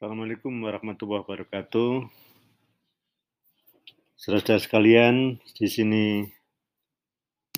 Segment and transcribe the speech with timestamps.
[0.00, 2.08] Assalamualaikum warahmatullahi wabarakatuh.
[4.16, 6.24] Saudara sekalian, di sini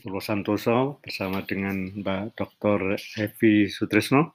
[0.03, 2.99] Purwo Santoso bersama dengan Mbak Dr.
[3.23, 4.35] Evi Sutrisno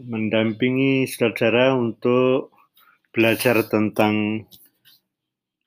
[0.00, 2.56] mendampingi saudara untuk
[3.12, 4.48] belajar tentang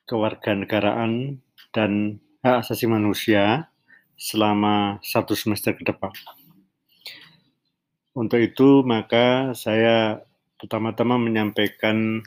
[0.10, 1.38] kewarganegaraan
[1.70, 3.70] dan hak asasi manusia
[4.18, 6.18] selama satu semester ke depan.
[8.18, 12.24] Untuk itu, maka saya pertama-tama menyampaikan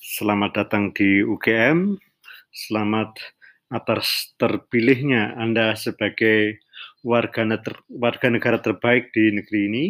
[0.00, 2.00] selamat datang di UGM,
[2.48, 3.12] selamat
[3.68, 6.64] atas terpilihnya Anda sebagai
[7.04, 7.44] warga,
[7.92, 9.86] warga negara terbaik di negeri ini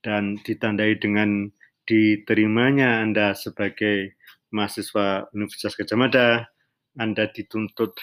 [0.00, 1.50] dan ditandai dengan
[1.82, 4.14] diterimanya Anda sebagai
[4.54, 6.28] mahasiswa Universitas Gajah Mada,
[6.94, 7.98] Anda dituntut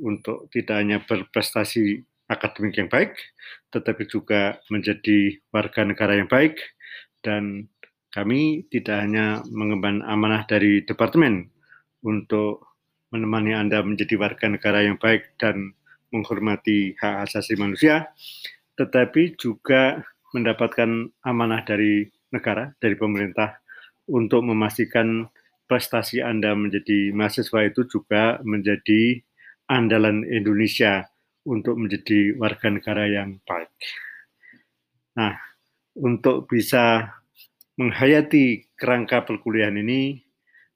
[0.00, 2.00] untuk tidak hanya berprestasi
[2.32, 3.12] akademik yang baik,
[3.68, 6.56] tetapi juga menjadi warga negara yang baik,
[7.20, 7.68] dan
[8.10, 11.46] kami tidak hanya mengemban amanah dari departemen
[12.02, 12.66] untuk
[13.14, 15.74] menemani Anda menjadi warga negara yang baik dan
[16.10, 18.10] menghormati hak asasi manusia,
[18.74, 20.02] tetapi juga
[20.34, 23.58] mendapatkan amanah dari negara, dari pemerintah,
[24.10, 25.26] untuk memastikan
[25.70, 29.22] prestasi Anda menjadi mahasiswa itu juga menjadi
[29.70, 31.06] andalan Indonesia
[31.46, 33.70] untuk menjadi warga negara yang baik.
[35.14, 35.38] Nah,
[35.94, 37.06] untuk bisa
[37.80, 40.20] menghayati kerangka perkuliahan ini,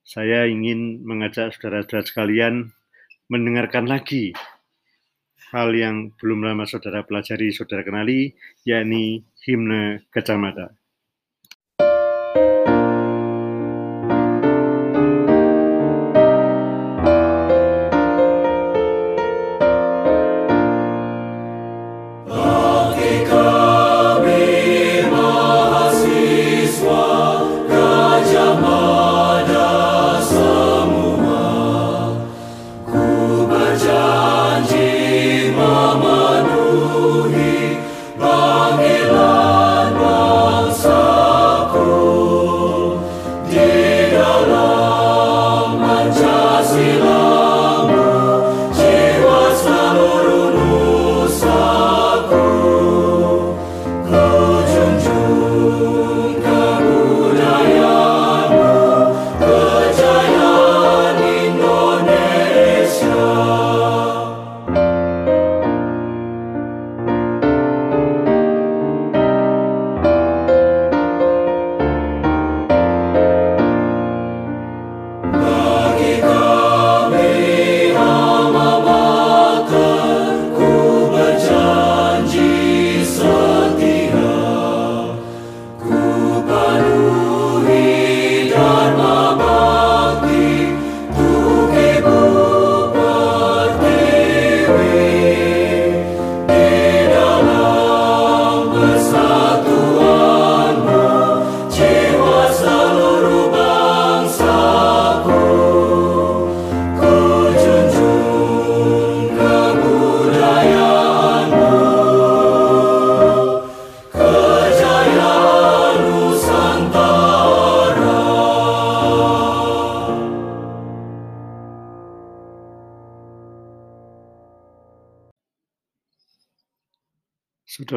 [0.00, 2.72] saya ingin mengajak saudara-saudara sekalian
[3.28, 4.32] mendengarkan lagi
[5.52, 8.32] hal yang belum lama saudara pelajari, saudara kenali,
[8.64, 10.40] yakni himne Gajah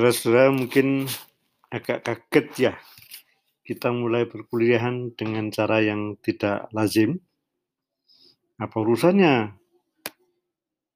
[0.07, 0.87] Saudara-saudara mungkin
[1.67, 2.73] agak kaget ya,
[3.67, 7.19] kita mulai perkuliahan dengan cara yang tidak lazim.
[8.55, 9.51] Apa urusannya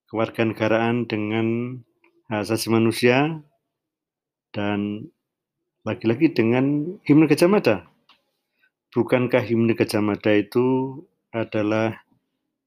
[0.07, 1.75] kewarganegaraan dengan
[2.31, 3.43] hak asasi manusia
[4.55, 5.11] dan
[5.83, 7.91] lagi-lagi dengan himne Gajah Mada?
[8.95, 11.03] Bukankah himne Gajah Mada itu
[11.35, 11.99] adalah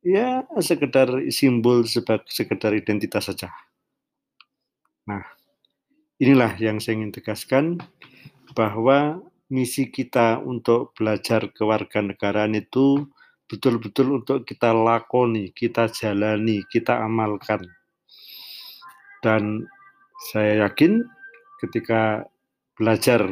[0.04, 3.49] ya sekedar simbol sebagai sekedar identitas saja.
[5.09, 5.25] Nah,
[6.19, 7.65] inilah yang saya ingin tegaskan
[8.55, 9.19] bahwa
[9.51, 13.07] misi kita untuk belajar kewarganegaraan itu
[13.51, 17.63] betul-betul untuk kita lakoni, kita jalani, kita amalkan.
[19.21, 19.69] Dan
[20.33, 21.05] saya yakin
[21.61, 22.25] ketika
[22.77, 23.25] belajar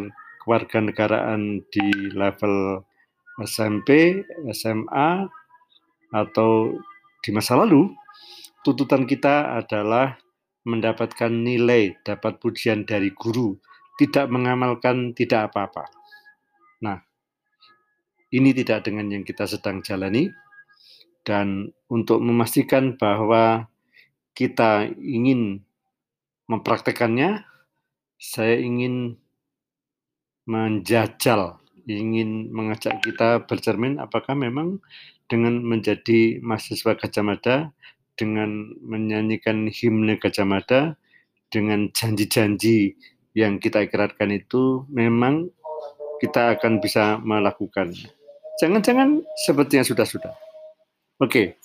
[0.44, 2.85] kewarganegaraan di level
[3.40, 4.20] SMP,
[4.52, 5.26] SMA,
[6.12, 6.76] atau
[7.25, 7.88] di masa lalu,
[8.61, 10.20] tuntutan kita adalah
[10.62, 13.59] mendapatkan nilai, dapat pujian dari guru,
[13.99, 15.91] tidak mengamalkan tidak apa-apa.
[16.82, 16.99] Nah,
[18.31, 20.31] ini tidak dengan yang kita sedang jalani,
[21.23, 23.67] dan untuk memastikan bahwa
[24.35, 25.62] kita ingin
[26.50, 27.47] mempraktekannya,
[28.19, 29.19] saya ingin
[30.47, 34.79] menjajal ingin mengajak kita bercermin apakah memang
[35.26, 37.56] dengan menjadi mahasiswa Gajah Mada,
[38.17, 40.97] dengan menyanyikan himne Gajah Mada,
[41.53, 42.97] dengan janji-janji
[43.37, 45.53] yang kita ikrarkan itu memang
[46.20, 47.93] kita akan bisa melakukan.
[48.61, 50.32] Jangan-jangan seperti yang sudah-sudah.
[51.19, 51.59] Oke,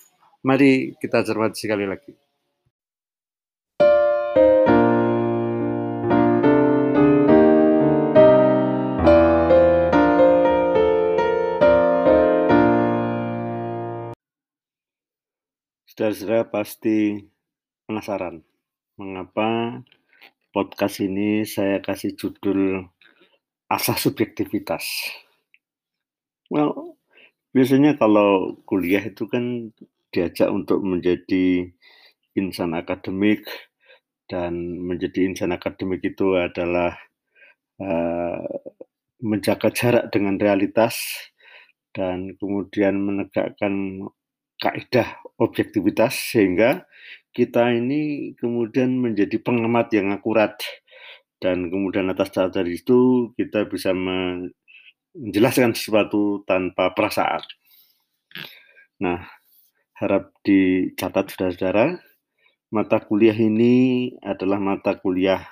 [0.43, 2.26] mari kita cermati sekali lagi.
[15.97, 17.17] Saudara-saudara pasti
[17.89, 18.45] penasaran
[19.01, 19.81] mengapa
[20.53, 22.85] podcast ini saya kasih judul
[23.65, 24.85] asas subjektivitas.
[26.53, 27.01] Well,
[27.49, 29.73] biasanya kalau kuliah itu kan
[30.13, 31.65] diajak untuk menjadi
[32.37, 33.49] insan akademik
[34.29, 36.93] dan menjadi insan akademik itu adalah
[37.81, 38.45] uh,
[39.17, 41.25] menjaga jarak dengan realitas
[41.89, 44.05] dan kemudian menegakkan
[44.57, 46.85] kaidah objektivitas sehingga
[47.31, 50.57] kita ini kemudian menjadi pengamat yang akurat.
[51.37, 57.45] Dan kemudian atas dasar itu kita bisa menjelaskan sesuatu tanpa perasaan.
[58.97, 59.21] Nah,
[60.01, 62.01] harap dicatat saudara-saudara,
[62.73, 65.45] mata kuliah ini adalah mata kuliah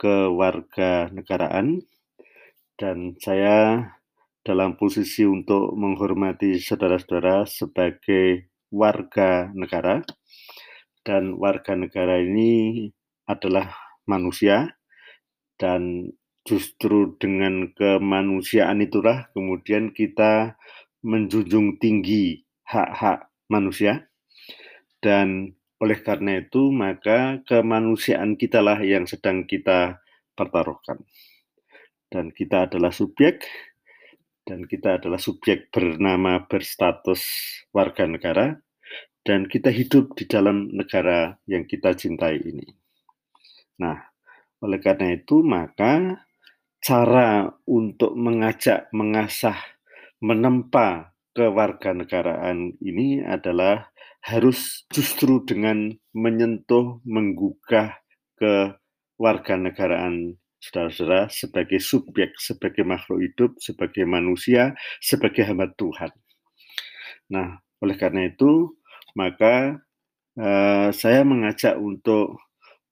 [0.00, 1.84] kewarganegaraan.
[2.78, 3.84] Dan saya
[4.48, 10.00] dalam posisi untuk menghormati saudara-saudara sebagai warga negara.
[11.04, 12.88] Dan warga negara ini
[13.28, 13.76] adalah
[14.08, 14.72] manusia.
[15.60, 16.08] Dan
[16.48, 20.56] justru dengan kemanusiaan itulah kemudian kita
[21.04, 24.08] menjunjung tinggi hak-hak manusia.
[25.04, 30.00] Dan oleh karena itu maka kemanusiaan kitalah yang sedang kita
[30.32, 31.04] pertaruhkan.
[32.08, 33.44] Dan kita adalah subjek
[34.48, 37.20] dan kita adalah subjek bernama berstatus
[37.68, 38.56] warga negara
[39.20, 42.64] dan kita hidup di dalam negara yang kita cintai ini.
[43.84, 44.00] Nah,
[44.64, 46.24] oleh karena itu maka
[46.80, 49.60] cara untuk mengajak, mengasah,
[50.24, 53.92] menempa kewarganegaraan ini adalah
[54.24, 58.00] harus justru dengan menyentuh, menggugah
[58.40, 58.80] ke
[59.20, 66.10] warganegaraan saudara-saudara, sebagai subjek, sebagai makhluk hidup, sebagai manusia, sebagai hamba Tuhan.
[67.30, 68.74] Nah, oleh karena itu,
[69.14, 69.78] maka
[70.38, 72.42] uh, saya mengajak untuk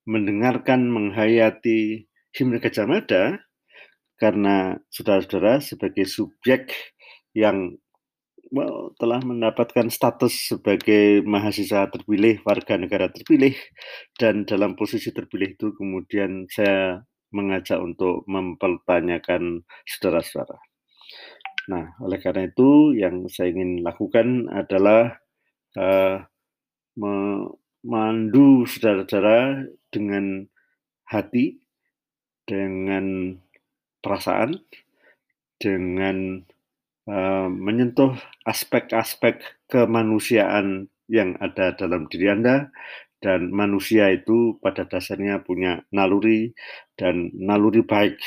[0.07, 3.43] mendengarkan, menghayati himne Gajah Mada,
[4.17, 6.73] karena saudara-saudara sebagai subjek
[7.37, 7.77] yang
[8.55, 13.59] well, telah mendapatkan status sebagai mahasiswa terpilih, warga negara terpilih,
[14.17, 17.03] dan dalam posisi terpilih itu kemudian saya
[17.37, 20.57] mengajak untuk mempertanyakan saudara-saudara.
[21.69, 25.19] Nah, oleh karena itu yang saya ingin lakukan adalah
[25.77, 26.25] uh,
[26.97, 30.47] memandu saudara-saudara dengan
[31.05, 31.61] hati,
[32.47, 33.37] dengan
[34.01, 34.63] perasaan,
[35.59, 36.47] dengan
[37.11, 38.15] uh, menyentuh
[38.47, 42.71] aspek-aspek kemanusiaan yang ada dalam diri Anda
[43.21, 46.53] dan manusia itu pada dasarnya punya naluri
[47.01, 48.21] dan naluri baik,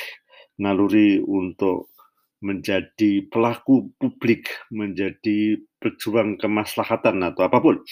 [0.57, 1.93] naluri untuk
[2.39, 7.83] menjadi pelaku publik, menjadi pejuang kemaslahatan atau apa pun.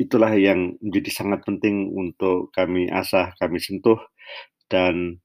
[0.00, 4.00] Itulah yang menjadi sangat penting untuk kami asah, kami sentuh
[4.72, 5.20] dan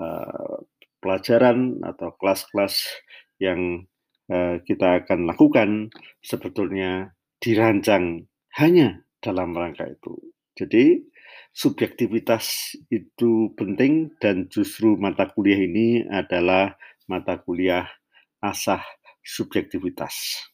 [0.00, 0.64] uh,
[1.04, 2.80] pelajaran atau kelas-kelas
[3.36, 3.84] yang
[4.32, 5.92] uh, kita akan lakukan
[6.24, 7.12] sebetulnya
[7.44, 8.24] dirancang
[8.56, 10.35] hanya dalam rangka itu.
[10.56, 11.04] Jadi
[11.52, 17.84] subjektivitas itu penting dan justru mata kuliah ini adalah mata kuliah
[18.40, 18.80] asah
[19.20, 20.48] subjektivitas.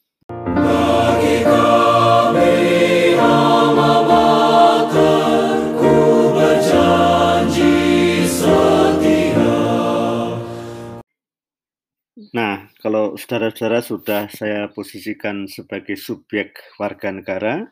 [12.33, 17.69] Nah, kalau saudara-saudara sudah saya posisikan sebagai subjek warga negara,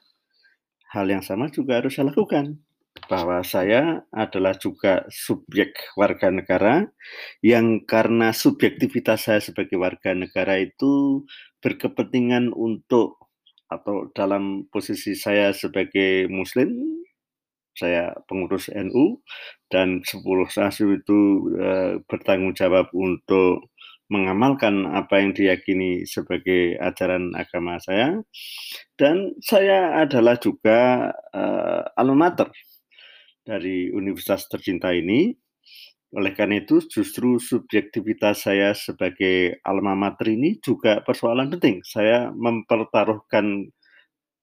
[0.91, 2.60] hal yang sama juga harus saya lakukan.
[3.07, 6.91] Bahwa saya adalah juga subjek warga negara
[7.39, 11.24] yang karena subjektivitas saya sebagai warga negara itu
[11.63, 13.15] berkepentingan untuk
[13.71, 16.75] atau dalam posisi saya sebagai muslim
[17.71, 19.24] saya pengurus NU
[19.71, 21.19] dan 10 sasu itu
[21.55, 21.69] e,
[22.03, 23.71] bertanggung jawab untuk
[24.12, 28.20] mengamalkan apa yang diyakini sebagai ajaran agama saya
[29.00, 31.88] dan saya adalah juga uh,
[33.41, 35.32] dari universitas tercinta ini
[36.12, 41.80] Oleh karena itu, justru subjektivitas saya sebagai alma mater ini juga persoalan penting.
[41.88, 43.72] Saya mempertaruhkan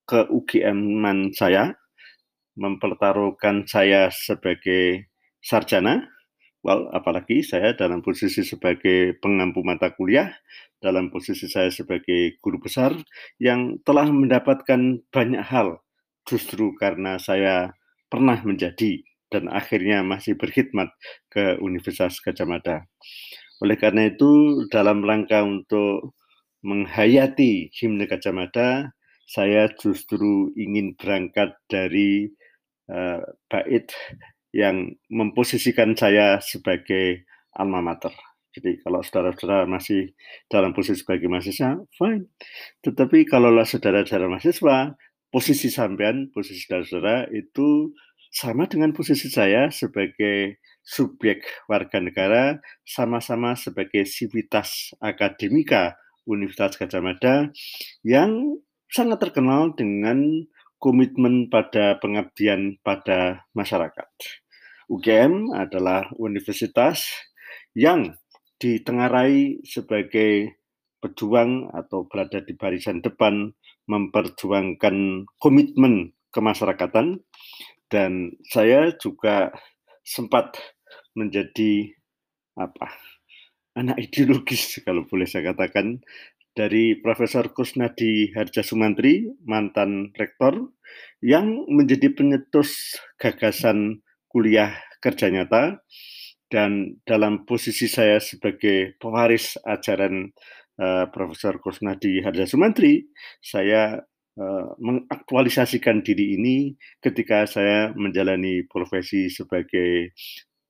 [0.09, 1.77] ke UGM-an saya,
[2.57, 5.13] mempertaruhkan saya sebagai
[5.45, 6.09] sarjana,
[6.69, 10.37] well, apalagi saya dalam posisi sebagai pengampu mata kuliah,
[10.85, 12.93] dalam posisi saya sebagai guru besar
[13.41, 15.81] yang telah mendapatkan banyak hal
[16.29, 17.73] justru karena saya
[18.13, 19.01] pernah menjadi
[19.33, 20.93] dan akhirnya masih berkhidmat
[21.33, 22.77] ke Universitas Gajah Mada.
[23.65, 26.13] Oleh karena itu, dalam rangka untuk
[26.61, 28.93] menghayati himne Gajah Mada,
[29.25, 32.29] saya justru ingin berangkat dari
[32.89, 33.21] uh,
[33.53, 33.93] bait
[34.59, 37.23] yang memposisikan saya sebagai
[37.55, 38.11] alma mater.
[38.51, 40.19] Jadi kalau saudara-saudara masih
[40.51, 42.27] dalam posisi sebagai mahasiswa, fine.
[42.83, 44.99] Tetapi kalaulah saudara-saudara mahasiswa,
[45.31, 47.95] posisi sampean, posisi saudara-saudara itu
[48.35, 55.95] sama dengan posisi saya sebagai subjek warga negara, sama-sama sebagai sivitas akademika
[56.27, 57.49] Universitas Gajah Mada
[58.05, 58.61] yang
[58.91, 60.45] sangat terkenal dengan
[60.81, 64.09] komitmen pada pengabdian pada masyarakat.
[64.89, 67.05] UGM adalah universitas
[67.77, 68.17] yang
[68.59, 70.59] ditengarai sebagai
[70.99, 73.55] pejuang atau berada di barisan depan
[73.87, 77.23] memperjuangkan komitmen kemasyarakatan.
[77.89, 79.53] Dan saya juga
[80.05, 80.61] sempat
[81.17, 81.89] menjadi
[82.59, 82.93] apa
[83.79, 86.03] anak ideologis kalau boleh saya katakan
[86.53, 90.75] dari Profesor Kusnadi Harja Sumantri mantan rektor
[91.23, 95.81] yang menjadi penyetus gagasan kuliah kerja nyata
[96.49, 100.33] dan dalam posisi saya sebagai pewaris ajaran
[100.81, 103.05] uh, Profesor Kusnadi Harja Sumantri
[103.43, 104.01] saya
[104.39, 110.15] Eh, mengaktualisasikan diri ini ketika saya menjalani profesi sebagai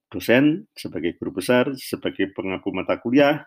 [0.08, 3.44] dosen, sebagai guru besar, sebagai pengampu mata kuliah,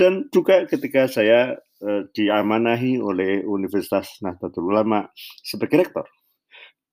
[0.00, 5.04] dan juga ketika saya uh, diamanahi oleh Universitas Nahdlatul Ulama
[5.44, 6.08] sebagai rektor.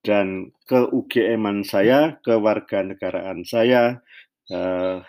[0.06, 3.98] Dan ke UGM-an saya, ke warga negaraan saya,
[4.54, 5.02] uh,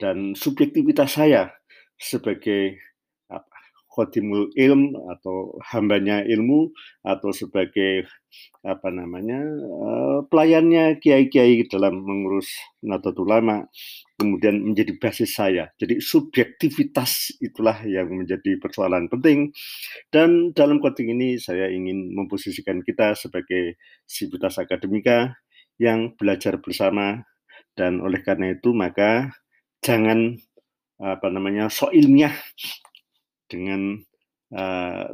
[0.00, 1.52] dan subjektivitas saya
[2.00, 2.80] sebagai
[4.00, 6.72] khotimul ilm atau hambanya ilmu
[7.04, 8.08] atau sebagai
[8.64, 12.48] apa namanya uh, pelayannya kiai-kiai dalam mengurus
[12.80, 13.68] Nahdlatul Ulama
[14.16, 15.68] kemudian menjadi basis saya.
[15.76, 19.52] Jadi subjektivitas itulah yang menjadi persoalan penting
[20.08, 23.76] dan dalam konteks ini saya ingin memposisikan kita sebagai
[24.08, 25.36] sivitas akademika
[25.76, 27.20] yang belajar bersama
[27.76, 29.28] dan oleh karena itu maka
[29.84, 30.40] jangan
[31.00, 32.36] apa namanya so ilmiah
[33.50, 33.98] dengan
[34.54, 35.10] uh,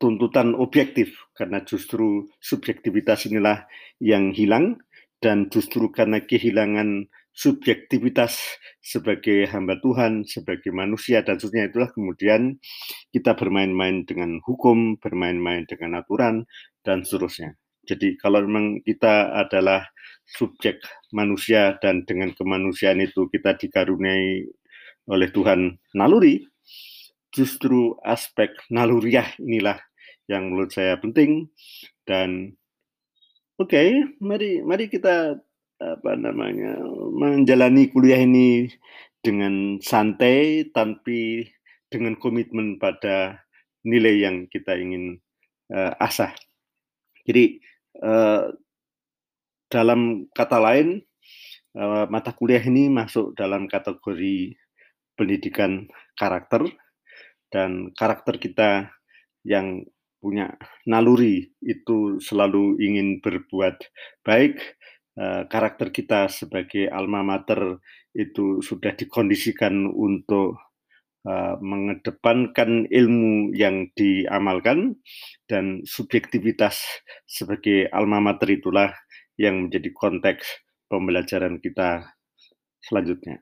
[0.00, 3.68] tuntutan objektif karena justru subjektivitas inilah
[4.00, 4.80] yang hilang
[5.22, 8.38] dan justru karena kehilangan subjektivitas
[8.78, 12.62] sebagai hamba Tuhan, sebagai manusia dan seterusnya itulah kemudian
[13.10, 16.46] kita bermain-main dengan hukum, bermain-main dengan aturan
[16.86, 17.58] dan seterusnya.
[17.84, 19.84] Jadi kalau memang kita adalah
[20.24, 20.80] subjek
[21.12, 24.48] manusia dan dengan kemanusiaan itu kita dikaruniai
[25.10, 26.40] oleh Tuhan naluri,
[27.34, 29.82] justru aspek naluriah inilah
[30.30, 31.50] yang menurut saya penting
[32.06, 32.54] dan
[33.58, 35.36] oke okay, mari mari kita
[35.82, 36.78] apa namanya
[37.12, 38.70] menjalani kuliah ini
[39.20, 41.48] dengan santai tapi
[41.90, 43.44] dengan komitmen pada
[43.84, 45.20] nilai yang kita ingin
[45.72, 46.32] uh, asah.
[47.24, 47.60] Jadi
[48.00, 48.52] uh,
[49.72, 51.00] dalam kata lain
[51.76, 54.56] uh, mata kuliah ini masuk dalam kategori
[55.14, 55.86] pendidikan
[56.18, 56.66] karakter
[57.54, 58.90] dan karakter kita
[59.46, 59.86] yang
[60.18, 60.58] punya
[60.90, 63.78] naluri itu selalu ingin berbuat
[64.26, 64.58] baik.
[65.14, 67.78] Uh, karakter kita sebagai alma mater
[68.10, 70.58] itu sudah dikondisikan untuk
[71.22, 74.98] uh, mengedepankan ilmu yang diamalkan
[75.46, 76.82] dan subjektivitas
[77.30, 78.90] sebagai alma mater itulah
[79.38, 82.10] yang menjadi konteks pembelajaran kita
[82.82, 83.38] selanjutnya.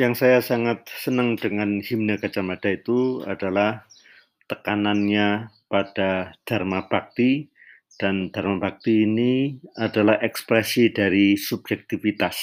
[0.00, 3.84] Yang saya sangat senang dengan himne Kacamata itu adalah
[4.48, 7.52] tekanannya pada Dharma Bakti
[8.00, 12.40] dan Dharma Bakti ini adalah ekspresi dari subjektivitas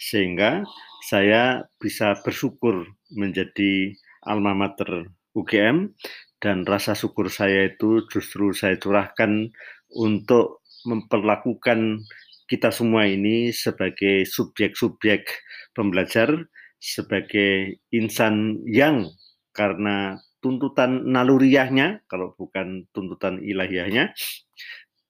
[0.00, 0.64] sehingga
[1.04, 3.92] saya bisa bersyukur menjadi
[4.24, 5.92] alma mater UGM
[6.40, 9.52] dan rasa syukur saya itu justru saya curahkan
[9.92, 12.06] untuk memperlakukan
[12.48, 15.28] kita semua ini sebagai subjek-subjek
[15.76, 16.48] pembelajar,
[16.80, 19.04] sebagai insan yang
[19.52, 24.16] karena tuntutan naluriahnya, kalau bukan tuntutan ilahiyahnya,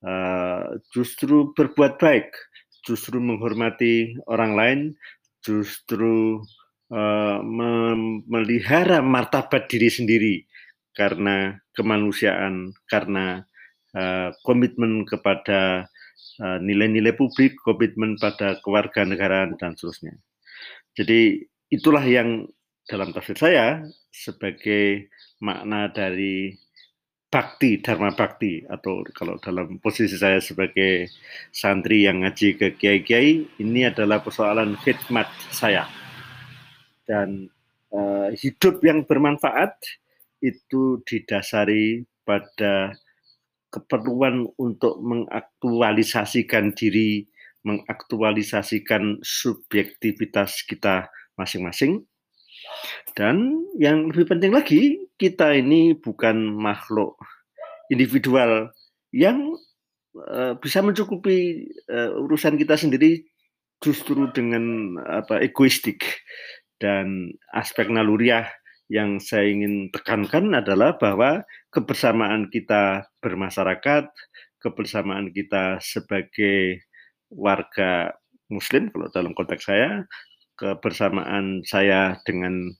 [0.03, 2.35] uh, justru berbuat baik,
[2.83, 4.81] justru menghormati orang lain,
[5.45, 6.43] justru
[6.91, 10.35] uh, memelihara martabat diri sendiri
[10.97, 13.47] karena kemanusiaan, karena
[13.95, 15.87] uh, komitmen kepada
[16.39, 20.15] nilai-nilai uh, publik, komitmen pada kewarganegaraan dan seterusnya.
[20.95, 22.47] Jadi itulah yang
[22.89, 25.13] dalam tafsir saya sebagai
[25.45, 26.57] makna dari
[27.29, 31.13] bakti, dharma bakti atau kalau dalam posisi saya sebagai
[31.53, 35.85] santri yang ngaji ke kiai-kiai ini adalah persoalan khidmat saya
[37.05, 37.53] dan
[37.93, 39.77] uh, hidup yang bermanfaat
[40.41, 42.97] itu didasari pada
[43.69, 47.29] keperluan untuk mengaktualisasikan diri,
[47.65, 52.05] mengaktualisasikan subjektivitas kita masing-masing.
[53.13, 57.17] Dan yang lebih penting lagi, kita ini bukan makhluk
[57.93, 58.73] individual
[59.13, 59.57] yang
[60.29, 63.25] uh, bisa mencukupi uh, urusan kita sendiri
[63.83, 66.05] justru dengan apa egoistik.
[66.79, 68.47] Dan aspek naluriah
[68.87, 74.09] yang saya ingin tekankan adalah bahwa kebersamaan kita bermasyarakat,
[74.61, 76.83] kebersamaan kita sebagai
[77.29, 78.17] warga
[78.49, 80.09] muslim kalau dalam konteks saya
[80.59, 82.75] kebersamaan saya dengan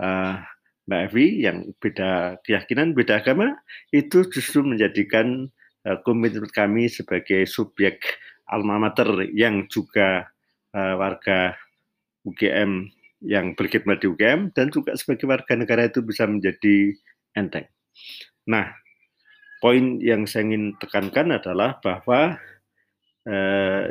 [0.00, 0.40] uh,
[0.88, 3.52] Mbak Evi yang beda keyakinan, beda agama,
[3.92, 5.52] itu justru menjadikan
[5.84, 8.00] uh, komitmen kami sebagai subjek
[8.48, 10.32] alma mater yang juga
[10.72, 11.52] uh, warga
[12.24, 12.88] UGM
[13.20, 16.96] yang berkhidmat di UGM dan juga sebagai warga negara itu bisa menjadi
[17.36, 17.68] enteng.
[18.48, 18.72] Nah,
[19.60, 22.38] poin yang saya ingin tekankan adalah bahwa
[23.28, 23.86] eh,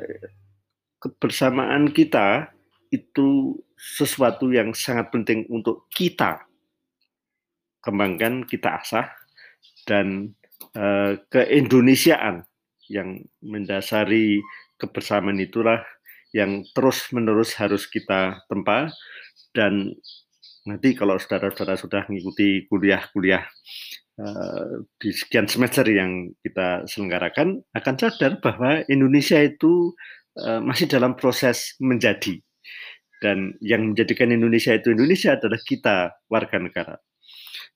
[0.97, 2.51] kebersamaan kita
[2.89, 6.47] itu sesuatu yang sangat penting untuk kita
[7.85, 9.07] kembangkan, kita asah,
[9.87, 10.35] dan
[10.75, 12.43] uh, keindonesiaan
[12.91, 14.43] yang mendasari
[14.75, 15.79] kebersamaan itulah
[16.35, 18.91] yang terus-menerus harus kita tempa
[19.55, 19.95] dan
[20.67, 23.47] nanti kalau saudara-saudara sudah mengikuti kuliah-kuliah
[24.19, 29.95] uh, di sekian semester yang kita selenggarakan akan sadar bahwa Indonesia itu
[30.43, 32.43] uh, masih dalam proses menjadi
[33.23, 35.97] dan yang menjadikan Indonesia itu Indonesia adalah kita
[36.29, 36.95] warga negara.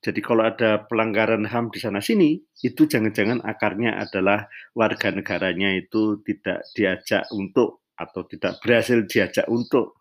[0.01, 2.33] Jadi kalau ada pelanggaran HAM di sana sini,
[2.65, 10.00] itu jangan-jangan akarnya adalah warga negaranya itu tidak diajak untuk atau tidak berhasil diajak untuk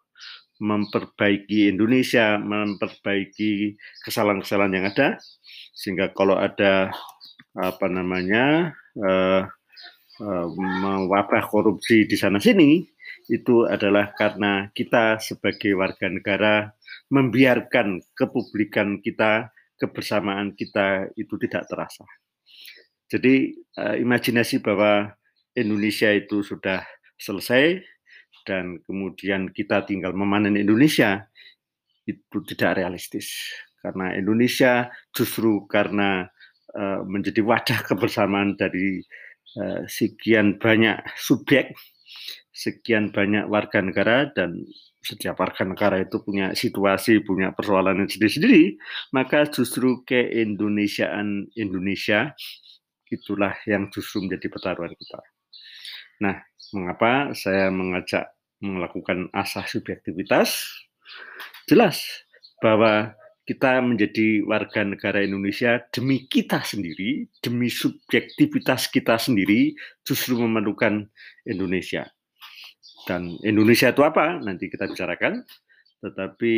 [0.61, 5.17] memperbaiki Indonesia, memperbaiki kesalahan-kesalahan yang ada,
[5.73, 6.93] sehingga kalau ada
[7.57, 9.43] apa namanya uh,
[10.21, 12.85] uh, mewabah korupsi di sana sini,
[13.33, 16.71] itu adalah karena kita sebagai warga negara
[17.09, 22.05] membiarkan kepublikan kita, kebersamaan kita itu tidak terasa.
[23.11, 25.11] Jadi uh, imajinasi bahwa
[25.57, 26.85] Indonesia itu sudah
[27.19, 27.83] selesai
[28.51, 31.23] dan kemudian kita tinggal memanen Indonesia
[32.03, 33.31] itu tidak realistis
[33.79, 36.27] karena Indonesia justru karena
[36.75, 39.07] uh, menjadi wadah kebersamaan dari
[39.63, 41.71] uh, sekian banyak subjek
[42.51, 44.67] sekian banyak warga negara dan
[45.01, 48.77] setiap warga negara itu punya situasi, punya persoalan yang sendiri-sendiri,
[49.17, 52.37] maka justru keindonesiaan Indonesia
[53.09, 55.21] itulah yang justru menjadi pertaruhan kita.
[56.21, 56.37] Nah,
[56.77, 58.29] mengapa saya mengajak
[58.61, 60.69] melakukan asah subjektivitas?
[61.67, 62.01] Jelas
[62.61, 63.17] bahwa
[63.49, 69.75] kita menjadi warga negara Indonesia demi kita sendiri, demi subjektivitas kita sendiri,
[70.07, 71.11] justru memerlukan
[71.49, 72.07] Indonesia.
[73.09, 74.39] Dan Indonesia itu apa?
[74.39, 75.43] Nanti kita bicarakan.
[75.99, 76.55] Tetapi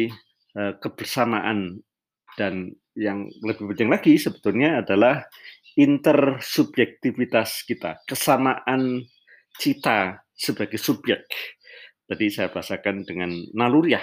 [0.58, 1.80] uh, kebersamaan
[2.36, 5.24] dan yang lebih penting lagi sebetulnya adalah
[5.80, 9.00] intersubjektivitas kita kesamaan
[9.56, 11.24] cita sebagai subjek
[12.08, 14.02] tadi saya bahasakan dengan naluriah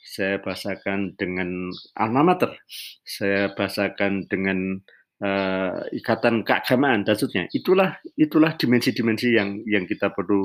[0.00, 2.56] saya bahasakan dengan alma mater
[3.04, 4.80] saya bahasakan dengan
[5.22, 10.42] uh, ikatan keagamaan dan seterusnya itulah itulah dimensi-dimensi yang yang kita perlu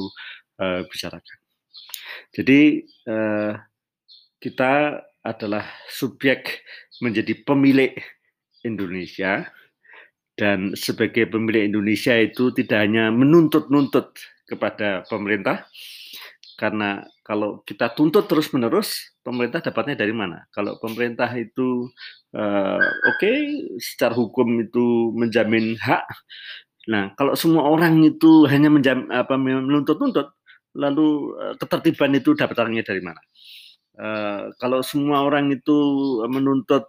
[0.59, 1.37] uh, bicarakan.
[2.35, 3.55] Jadi uh,
[4.39, 6.61] kita adalah subjek
[7.01, 7.95] menjadi pemilik
[8.61, 9.49] Indonesia
[10.35, 15.65] dan sebagai pemilik Indonesia itu tidak hanya menuntut-nuntut kepada pemerintah
[16.55, 20.47] karena kalau kita tuntut terus-menerus pemerintah dapatnya dari mana?
[20.55, 21.91] Kalau pemerintah itu
[22.35, 23.37] uh, oke okay,
[23.77, 26.05] secara hukum itu menjamin hak
[26.85, 30.27] Nah, kalau semua orang itu hanya menuntut-nuntut,
[30.77, 33.21] lalu uh, ketertiban itu dapatannya dari mana?
[33.95, 35.73] Uh, kalau semua orang itu
[36.29, 36.85] menuntut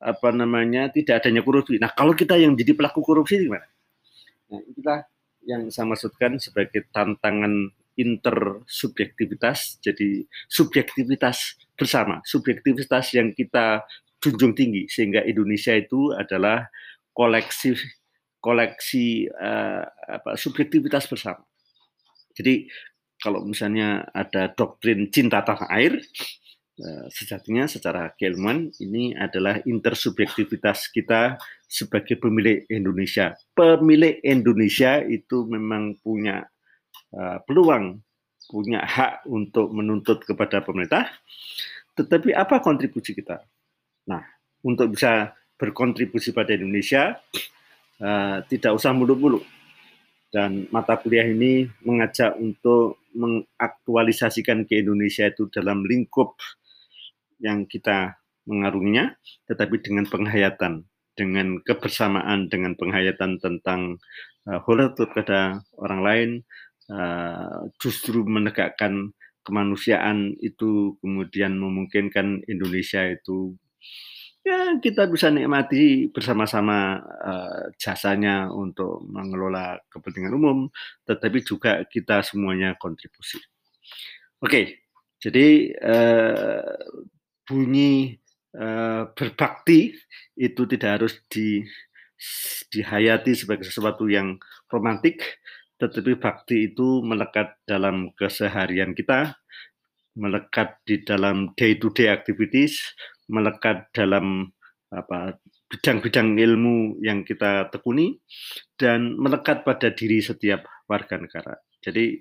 [0.00, 1.80] apa namanya tidak adanya korupsi.
[1.80, 3.64] Nah, kalau kita yang jadi pelaku korupsi gimana?
[4.52, 4.94] Nah, kita
[5.48, 13.82] yang saya maksudkan sebagai tantangan intersubjektivitas, jadi subjektivitas bersama, subjektivitas yang kita
[14.20, 16.68] junjung tinggi sehingga Indonesia itu adalah
[17.16, 17.72] koleksi
[18.40, 21.44] koleksi uh, apa, subjektivitas bersama.
[22.32, 22.68] Jadi
[23.20, 26.00] kalau misalnya ada doktrin cinta tanah air,
[26.80, 31.36] uh, sejatinya secara keilmuan ini adalah intersubjektivitas kita
[31.68, 33.36] sebagai pemilik Indonesia.
[33.52, 36.48] Pemilik Indonesia itu memang punya
[37.46, 37.98] peluang,
[38.50, 41.06] punya hak untuk menuntut kepada pemerintah.
[41.94, 43.42] Tetapi apa kontribusi kita?
[44.10, 44.22] Nah,
[44.64, 47.20] untuk bisa berkontribusi pada Indonesia,
[48.00, 49.44] uh, tidak usah muluk-muluk.
[50.30, 56.38] Dan mata kuliah ini mengajak untuk mengaktualisasikan ke Indonesia itu dalam lingkup
[57.42, 59.12] yang kita mengarunginya,
[59.50, 60.86] tetapi dengan penghayatan,
[61.18, 63.98] dengan kebersamaan, dengan penghayatan tentang
[64.46, 64.62] uh,
[64.94, 66.30] kepada orang lain,
[66.90, 69.14] uh, justru menegakkan
[69.46, 73.56] kemanusiaan itu kemudian memungkinkan Indonesia itu
[74.40, 80.58] ya kita bisa nikmati bersama-sama uh, jasanya untuk mengelola kepentingan umum,
[81.04, 83.40] tetapi juga kita semuanya kontribusi.
[84.40, 84.64] Oke, okay,
[85.20, 86.72] jadi uh,
[87.44, 88.16] bunyi
[88.56, 89.92] uh, berbakti
[90.40, 91.60] itu tidak harus di,
[92.72, 94.40] dihayati sebagai sesuatu yang
[94.72, 95.20] romantik,
[95.80, 99.32] tetapi bakti itu melekat dalam keseharian kita,
[100.14, 102.76] melekat di dalam day-to-day -day activities,
[103.32, 104.52] melekat dalam
[104.90, 105.38] apa
[105.70, 108.18] bidang-bidang ilmu yang kita tekuni
[108.74, 111.54] dan melekat pada diri setiap warga negara.
[111.78, 112.18] Jadi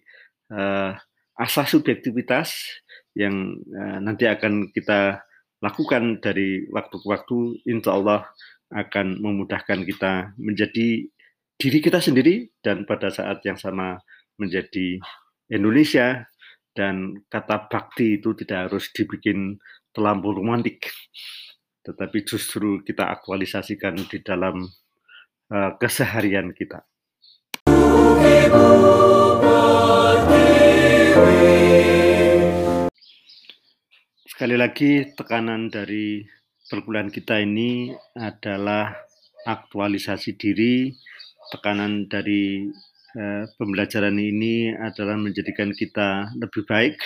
[0.53, 0.93] uh,
[1.33, 2.53] asas subjektivitas
[3.17, 5.25] yang uh, nanti akan kita
[5.65, 8.21] lakukan dari waktu ke waktu, insya Allah
[8.69, 11.09] akan memudahkan kita menjadi
[11.59, 13.99] diri kita sendiri dan pada saat yang sama
[14.39, 14.95] menjadi
[15.51, 16.23] Indonesia
[16.71, 19.59] dan kata bakti itu tidak harus dibikin
[19.91, 20.87] terlampau romantik,
[21.83, 24.63] tetapi justru kita aktualisasikan di dalam
[25.51, 26.79] uh, keseharian kita.
[34.31, 36.23] Sekali lagi tekanan dari
[36.71, 38.95] perkuliahan kita ini adalah
[39.43, 40.95] aktualisasi diri,
[41.49, 42.69] tekanan dari
[43.17, 46.97] uh, pembelajaran ini adalah menjadikan kita lebih baik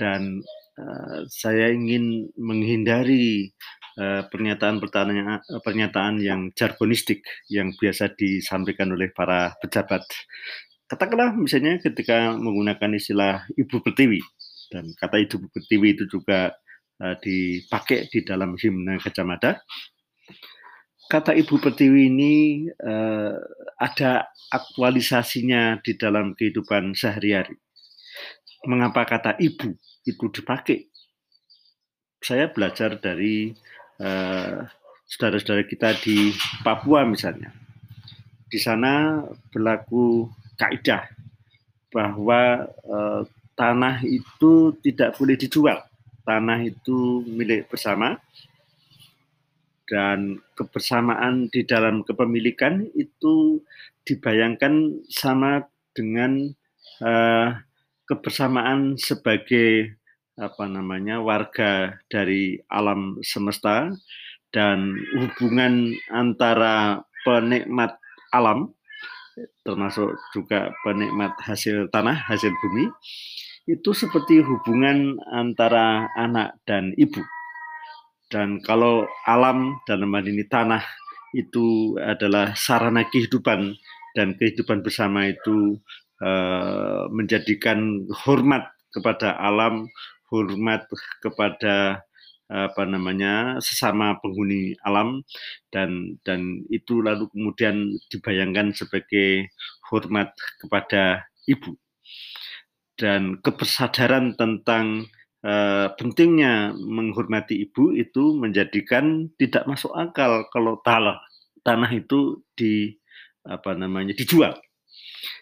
[0.00, 3.54] dan Eh, saya ingin menghindari
[3.94, 5.28] uh, pernyataan-pernyataan yang,
[5.62, 10.02] pernyataan yang jargonistik yang biasa disampaikan oleh para pejabat.
[10.90, 14.18] Katakanlah misalnya ketika menggunakan istilah ibu pertiwi
[14.74, 16.58] dan kata ibu pertiwi itu juga
[16.98, 19.62] uh, dipakai di dalam himne Mada.
[21.04, 22.34] Kata ibu pertiwi ini
[22.80, 23.36] uh,
[23.76, 27.60] ada aktualisasinya di dalam kehidupan sehari-hari.
[28.64, 29.76] Mengapa kata ibu?
[30.04, 30.88] itu dipakai.
[32.20, 33.52] Saya belajar dari
[33.96, 34.68] saudara
[35.04, 36.32] saudara-saudara kita di
[36.64, 37.52] Papua misalnya.
[38.48, 39.20] Di sana
[39.52, 41.04] berlaku kaidah
[41.92, 43.22] bahwa uh,
[43.54, 45.84] tanah itu tidak boleh dijual.
[46.24, 48.16] Tanah itu milik bersama
[49.90, 53.60] dan kebersamaan di dalam kepemilikan itu
[54.04, 56.52] dibayangkan sama dengan
[57.04, 57.56] uh,
[58.08, 59.96] kebersamaan sebagai
[60.34, 63.94] apa namanya warga dari alam semesta
[64.50, 67.96] dan hubungan antara penikmat
[68.34, 68.74] alam
[69.66, 72.86] termasuk juga penikmat hasil tanah, hasil bumi
[73.64, 77.24] itu seperti hubungan antara anak dan ibu.
[78.32, 80.82] Dan kalau alam dalam hal ini tanah
[81.36, 83.74] itu adalah sarana kehidupan.
[84.14, 85.82] Dan kehidupan bersama itu
[86.24, 89.90] Eh, menjadikan hormat kepada alam,
[90.32, 90.86] hormat
[91.18, 92.00] kepada
[92.46, 95.20] apa namanya sesama penghuni alam.
[95.74, 99.50] Dan dan itu lalu kemudian dibayangkan sebagai
[99.90, 100.30] hormat
[100.62, 101.74] kepada ibu.
[102.94, 105.10] Dan kebersadaran tentang
[105.44, 111.20] uh, pentingnya menghormati ibu itu menjadikan tidak masuk akal kalau tanah
[111.64, 112.96] tanah itu di
[113.44, 114.56] apa namanya dijual.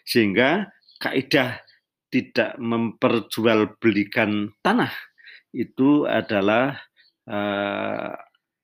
[0.03, 0.67] Sehingga
[0.99, 1.59] kaidah
[2.11, 4.91] tidak memperjualbelikan tanah
[5.53, 6.79] itu adalah
[7.27, 8.13] uh,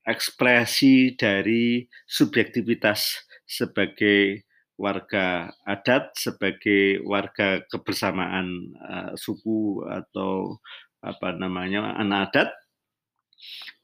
[0.08, 4.46] ekspresi dari subjektivitas sebagai
[4.80, 10.58] warga adat, sebagai warga kebersamaan uh, suku atau
[11.00, 12.50] apa namanya anak adat.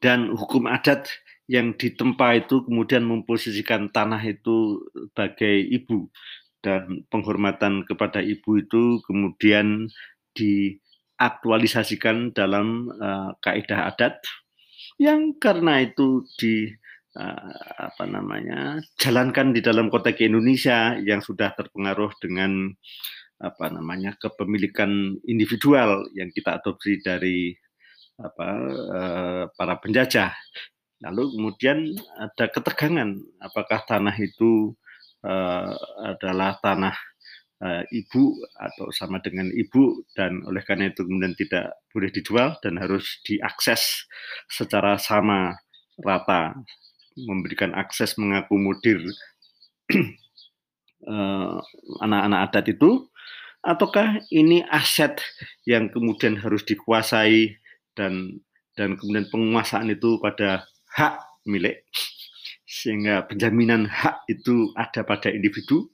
[0.00, 1.08] Dan hukum adat
[1.48, 6.10] yang ditempa itu kemudian memposisikan tanah itu sebagai ibu.
[6.60, 9.86] Dan penghormatan kepada ibu itu kemudian
[10.36, 14.20] diaktualisasikan dalam uh, kaidah adat.
[15.00, 16.68] Yang karena itu di
[17.16, 17.52] uh,
[17.92, 22.76] apa namanya jalankan di dalam konteks Indonesia yang sudah terpengaruh dengan
[23.36, 27.52] apa namanya kepemilikan individual yang kita adopsi dari
[28.16, 28.48] apa
[28.96, 30.32] uh, para penjajah.
[31.04, 33.12] Lalu kemudian ada ketegangan
[33.44, 34.72] apakah tanah itu
[35.20, 35.76] uh,
[36.16, 36.96] adalah tanah
[37.60, 42.80] uh, ibu atau sama dengan ibu dan oleh karena itu kemudian tidak boleh dijual dan
[42.80, 44.08] harus diakses
[44.48, 45.52] secara sama
[46.00, 46.56] rata
[47.16, 49.00] memberikan akses mengakomodir
[52.04, 53.08] anak-anak adat itu
[53.66, 55.18] ataukah ini aset
[55.66, 57.58] yang kemudian harus dikuasai
[57.98, 58.38] dan
[58.78, 60.62] dan kemudian penguasaan itu pada
[60.94, 61.82] hak milik
[62.62, 65.90] sehingga penjaminan hak itu ada pada individu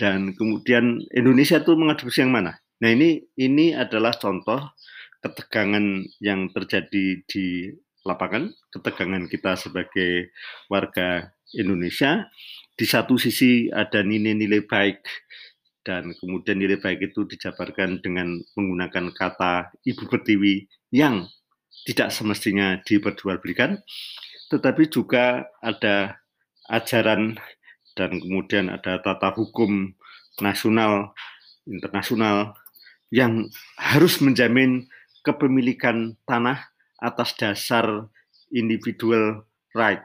[0.00, 2.58] dan kemudian Indonesia itu mengadopsi yang mana?
[2.82, 4.74] Nah ini ini adalah contoh
[5.22, 7.70] ketegangan yang terjadi di
[8.04, 10.34] lapangan, ketegangan kita sebagai
[10.66, 12.28] warga Indonesia.
[12.74, 14.98] Di satu sisi ada nilai-nilai baik
[15.84, 21.28] dan kemudian nilai baik itu dijabarkan dengan menggunakan kata ibu pertiwi yang
[21.84, 23.76] tidak semestinya diperjualbelikan,
[24.48, 26.16] tetapi juga ada
[26.72, 27.36] ajaran
[27.94, 29.92] dan kemudian ada tata hukum
[30.40, 31.12] nasional,
[31.68, 32.56] internasional
[33.12, 34.88] yang harus menjamin
[35.22, 38.08] kepemilikan tanah atas dasar
[38.50, 39.44] individual
[39.76, 40.04] right.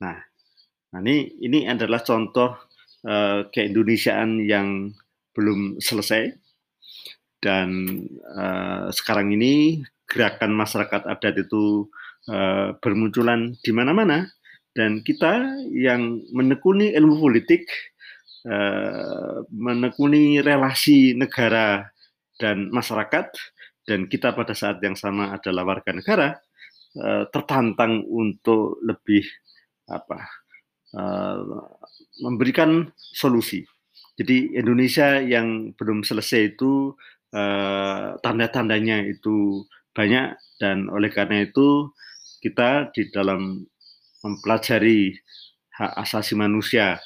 [0.00, 0.18] Nah,
[0.94, 2.63] nah ini ini adalah contoh
[3.04, 4.92] uh, keindonesiaan yang
[5.36, 6.34] belum selesai.
[7.40, 11.88] Dan uh, sekarang ini gerakan masyarakat adat itu
[12.32, 14.28] uh, bermunculan di mana-mana.
[14.74, 17.68] Dan kita yang menekuni ilmu politik,
[18.48, 21.86] uh, menekuni relasi negara
[22.40, 23.30] dan masyarakat,
[23.86, 26.34] dan kita pada saat yang sama adalah warga negara,
[26.98, 29.22] uh, tertantang untuk lebih
[29.84, 30.24] apa
[30.96, 31.38] uh,
[32.22, 33.64] memberikan solusi.
[34.14, 36.94] Jadi Indonesia yang belum selesai itu
[37.34, 41.90] uh, tanda-tandanya itu banyak dan oleh karena itu
[42.38, 43.66] kita di dalam
[44.22, 45.14] mempelajari
[45.74, 47.02] hak asasi manusia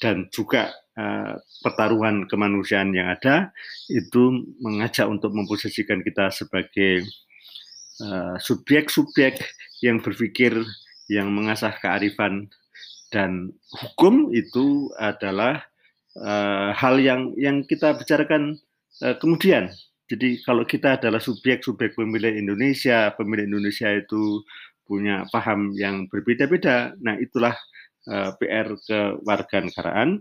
[0.00, 0.68] dan juga
[1.00, 3.52] uh, pertaruhan kemanusiaan yang ada
[3.88, 7.04] itu mengajak untuk memposisikan kita sebagai
[8.00, 9.36] eh, subjek-subjek
[9.84, 10.56] yang berpikir
[11.12, 12.48] yang mengasah kearifan
[13.10, 15.62] dan hukum itu adalah
[16.18, 18.58] uh, hal yang yang kita bicarakan
[19.02, 19.70] uh, kemudian
[20.10, 24.42] jadi kalau kita adalah subjek-subjek pemilih Indonesia, pemilih Indonesia itu
[24.82, 26.98] punya paham yang berbeda-beda.
[26.98, 27.54] Nah, itulah
[28.10, 30.18] uh, eh, PR kewarganegaraan.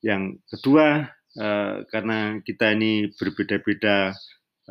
[0.00, 4.16] Yang kedua, uh, karena kita ini berbeda-beda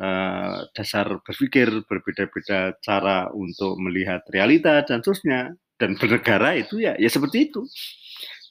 [0.02, 7.10] uh, dasar berpikir, berbeda-beda cara untuk melihat realita dan seterusnya, dan bernegara itu ya ya
[7.10, 7.66] seperti itu.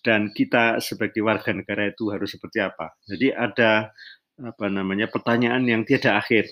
[0.03, 2.91] Dan kita sebagai warga negara itu harus seperti apa?
[3.07, 3.93] Jadi ada
[4.41, 6.49] apa namanya pertanyaan yang tiada akhir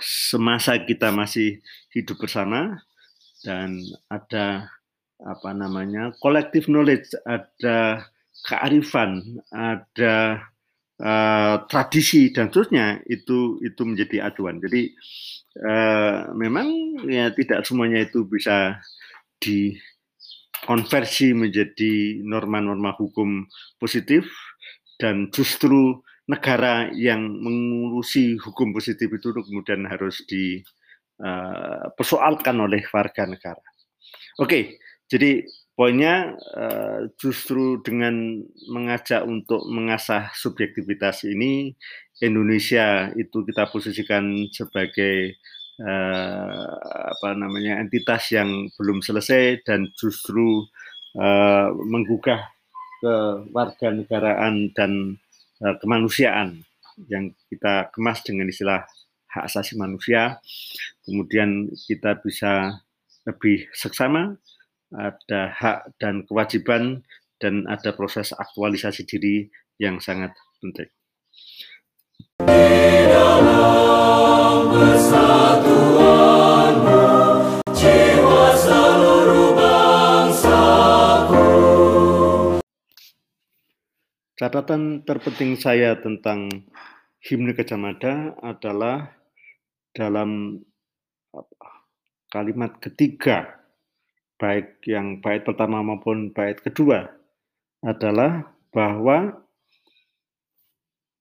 [0.00, 1.58] semasa kita masih
[1.90, 2.78] hidup bersama
[3.42, 4.70] dan ada
[5.20, 8.06] apa namanya collective knowledge, ada
[8.46, 10.46] kearifan, ada
[11.02, 14.62] uh, tradisi dan seterusnya itu itu menjadi acuan.
[14.62, 14.94] Jadi
[15.58, 18.78] uh, memang ya tidak semuanya itu bisa
[19.44, 23.44] dikonversi menjadi norma-norma hukum
[23.76, 24.24] positif
[24.96, 33.60] dan justru negara yang mengurusi hukum positif itu kemudian harus dipersoalkan uh, oleh warga negara.
[34.40, 35.44] Oke, jadi
[35.76, 38.40] poinnya uh, justru dengan
[38.72, 41.76] mengajak untuk mengasah subjektivitas ini
[42.24, 45.34] Indonesia itu kita posisikan sebagai
[45.82, 46.66] uh,
[47.14, 50.66] apa namanya entitas yang belum selesai dan justru
[51.18, 52.40] uh, menggugah
[53.02, 55.18] kewarganegaraan dan
[55.64, 56.60] Eh, kemanusiaan
[57.06, 58.82] yang kita kemas dengan istilah
[59.30, 60.42] hak asasi manusia.
[61.06, 62.82] Kemudian kita bisa
[63.24, 64.34] lebih seksama,
[64.90, 67.06] ada hak dan kewajiban,
[67.38, 70.90] dan ada proses aktualisasi diri yang sangat penting.
[84.34, 86.50] Catatan terpenting saya tentang
[87.22, 89.14] himne Kecamada adalah
[89.94, 90.58] dalam
[92.34, 93.62] kalimat ketiga
[94.34, 97.14] baik yang bait pertama maupun bait kedua
[97.78, 99.38] adalah bahwa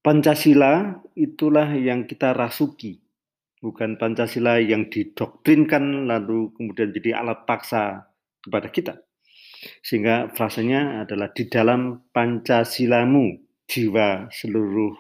[0.02, 3.00] Pancasila itulah yang kita rasuki,
[3.62, 8.10] bukan Pancasila yang didoktrinkan lalu kemudian jadi alat paksa
[8.42, 8.94] kepada kita.
[9.84, 14.94] Sehingga frasanya adalah di dalam Pancasilamu jiwa seluruh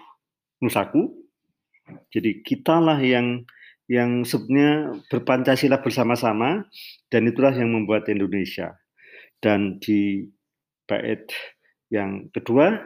[0.63, 1.12] nusaku.
[2.10, 3.43] Jadi kitalah yang
[3.91, 6.63] yang sebenarnya berpancasila bersama-sama
[7.12, 8.80] dan itulah yang membuat Indonesia.
[9.43, 10.23] Dan di
[10.88, 11.28] bait
[11.91, 12.80] yang kedua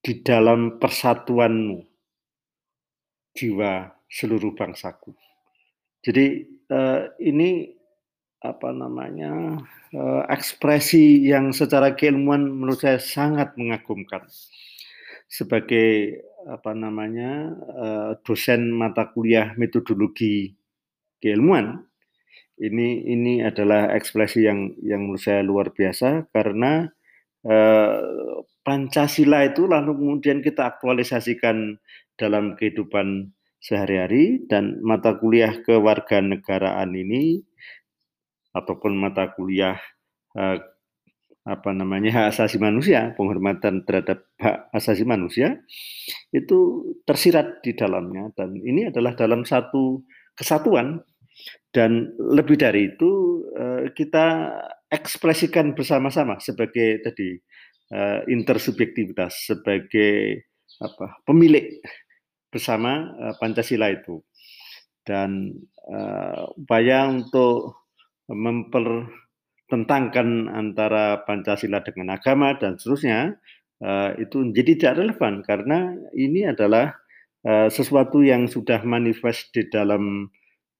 [0.00, 1.84] di dalam persatuanmu
[3.36, 5.12] jiwa seluruh bangsaku.
[6.00, 7.75] Jadi uh, ini
[8.44, 9.62] apa namanya
[9.96, 14.24] uh, ekspresi yang secara keilmuan menurut saya sangat mengagumkan.
[15.26, 20.54] Sebagai apa namanya uh, dosen mata kuliah metodologi
[21.18, 21.82] keilmuan,
[22.56, 26.88] ini ini adalah ekspresi yang yang menurut saya luar biasa karena
[27.44, 31.78] uh, Pancasila itu lalu kemudian kita aktualisasikan
[32.18, 33.30] dalam kehidupan
[33.62, 37.46] sehari-hari dan mata kuliah kewarganegaraan ini
[38.56, 39.76] ataupun mata kuliah
[40.32, 40.58] eh,
[41.46, 45.62] apa namanya hak asasi manusia, penghormatan terhadap hak asasi manusia
[46.34, 48.34] itu tersirat di dalamnya.
[48.34, 50.02] Dan ini adalah dalam satu
[50.34, 51.04] kesatuan.
[51.70, 54.26] Dan lebih dari itu eh, kita
[54.90, 57.34] ekspresikan bersama-sama sebagai tadi
[57.90, 60.46] uh, intersubjektivitas sebagai
[60.78, 61.82] apa pemilik
[62.50, 64.22] bersama uh, Pancasila itu.
[65.06, 65.54] Dan
[66.58, 67.85] upaya untuk
[68.30, 73.38] mempertentangkan antara Pancasila dengan agama dan seterusnya
[73.82, 76.94] uh, itu menjadi tidak relevan karena ini adalah
[77.46, 80.30] uh, sesuatu yang sudah manifest di dalam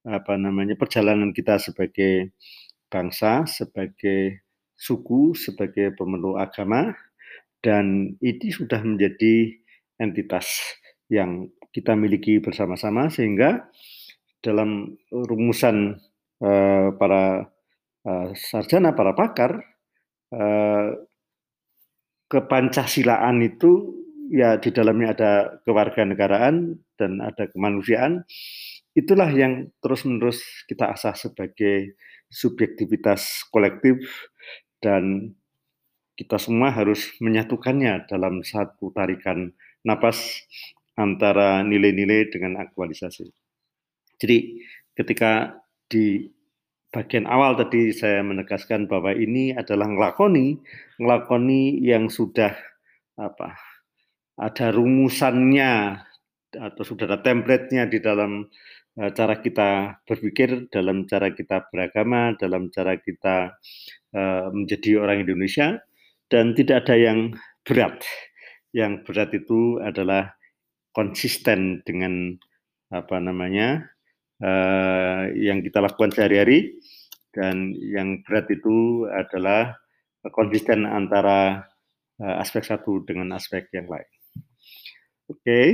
[0.07, 2.31] apa namanya perjalanan kita sebagai
[2.87, 6.93] bangsa, sebagai suku sebagai pemeluk agama
[7.65, 9.57] dan ini sudah menjadi
[9.97, 10.77] entitas
[11.09, 13.65] yang kita miliki bersama-sama sehingga
[14.45, 15.97] dalam rumusan
[16.41, 17.49] uh, para
[18.05, 19.61] uh, sarjana, para pakar,
[20.33, 20.87] uh,
[22.27, 23.95] kepancasilaan itu
[24.27, 25.31] ya di dalamnya ada
[25.63, 28.27] kewarganegaraan dan ada kemanusiaan.
[28.97, 31.95] Itulah yang terus-menerus kita asah sebagai
[32.27, 34.01] subjektivitas kolektif
[34.81, 35.33] dan
[36.17, 39.53] kita semua harus menyatukannya dalam satu tarikan
[39.85, 40.17] napas
[40.97, 43.29] antara nilai-nilai dengan aktualisasi.
[44.17, 44.65] Jadi
[44.97, 46.27] ketika di
[46.91, 50.59] bagian awal tadi saya menegaskan bahwa ini adalah ngelakoni,
[50.99, 52.55] ngelakoni yang sudah
[53.17, 53.57] apa
[54.37, 55.97] ada rumusannya
[56.53, 58.45] atau sudah ada template-nya di dalam
[59.01, 63.57] uh, cara kita berpikir, dalam cara kita beragama, dalam cara kita
[64.13, 65.81] uh, menjadi orang Indonesia
[66.29, 67.19] dan tidak ada yang
[67.65, 68.05] berat.
[68.71, 70.37] Yang berat itu adalah
[70.93, 72.37] konsisten dengan
[72.93, 73.96] apa namanya
[74.41, 76.77] uh, yang kita lakukan sehari-hari
[77.33, 79.77] dan yang berat itu adalah
[80.33, 81.69] konsisten antara
[82.19, 84.09] uh, aspek satu dengan aspek yang lain.
[85.27, 85.65] Oke, okay,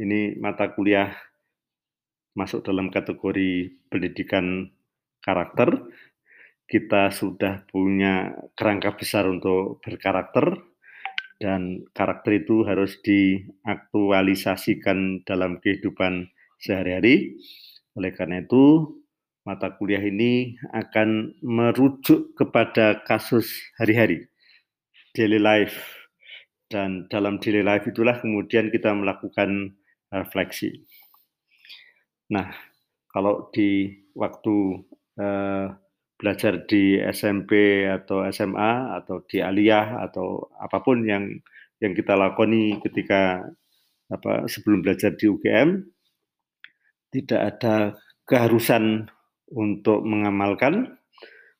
[0.00, 1.12] ini mata kuliah
[2.34, 4.66] masuk dalam kategori pendidikan
[5.22, 5.86] karakter
[6.64, 10.64] kita sudah punya kerangka besar untuk berkarakter
[11.36, 17.36] dan karakter itu harus diaktualisasikan dalam kehidupan sehari-hari.
[17.94, 18.90] Oleh karena itu,
[19.46, 23.46] mata kuliah ini akan merujuk kepada kasus
[23.78, 24.26] hari-hari,
[25.14, 26.08] daily life.
[26.66, 29.78] Dan dalam daily life itulah kemudian kita melakukan
[30.10, 30.82] refleksi.
[32.32, 32.50] Nah,
[33.12, 34.82] kalau di waktu
[35.20, 35.70] uh,
[36.18, 41.28] belajar di SMP atau SMA atau di aliyah atau apa pun yang
[41.82, 43.44] yang kita lakoni ketika
[44.08, 45.93] apa sebelum belajar di UGM
[47.14, 47.94] tidak ada
[48.26, 49.06] keharusan
[49.54, 50.98] untuk mengamalkan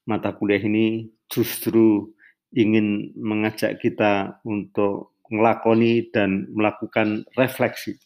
[0.02, 2.10] mata kuliah ini justru
[2.50, 7.96] ingin mengajak kita untuk melakoni dan melakukan refleksi.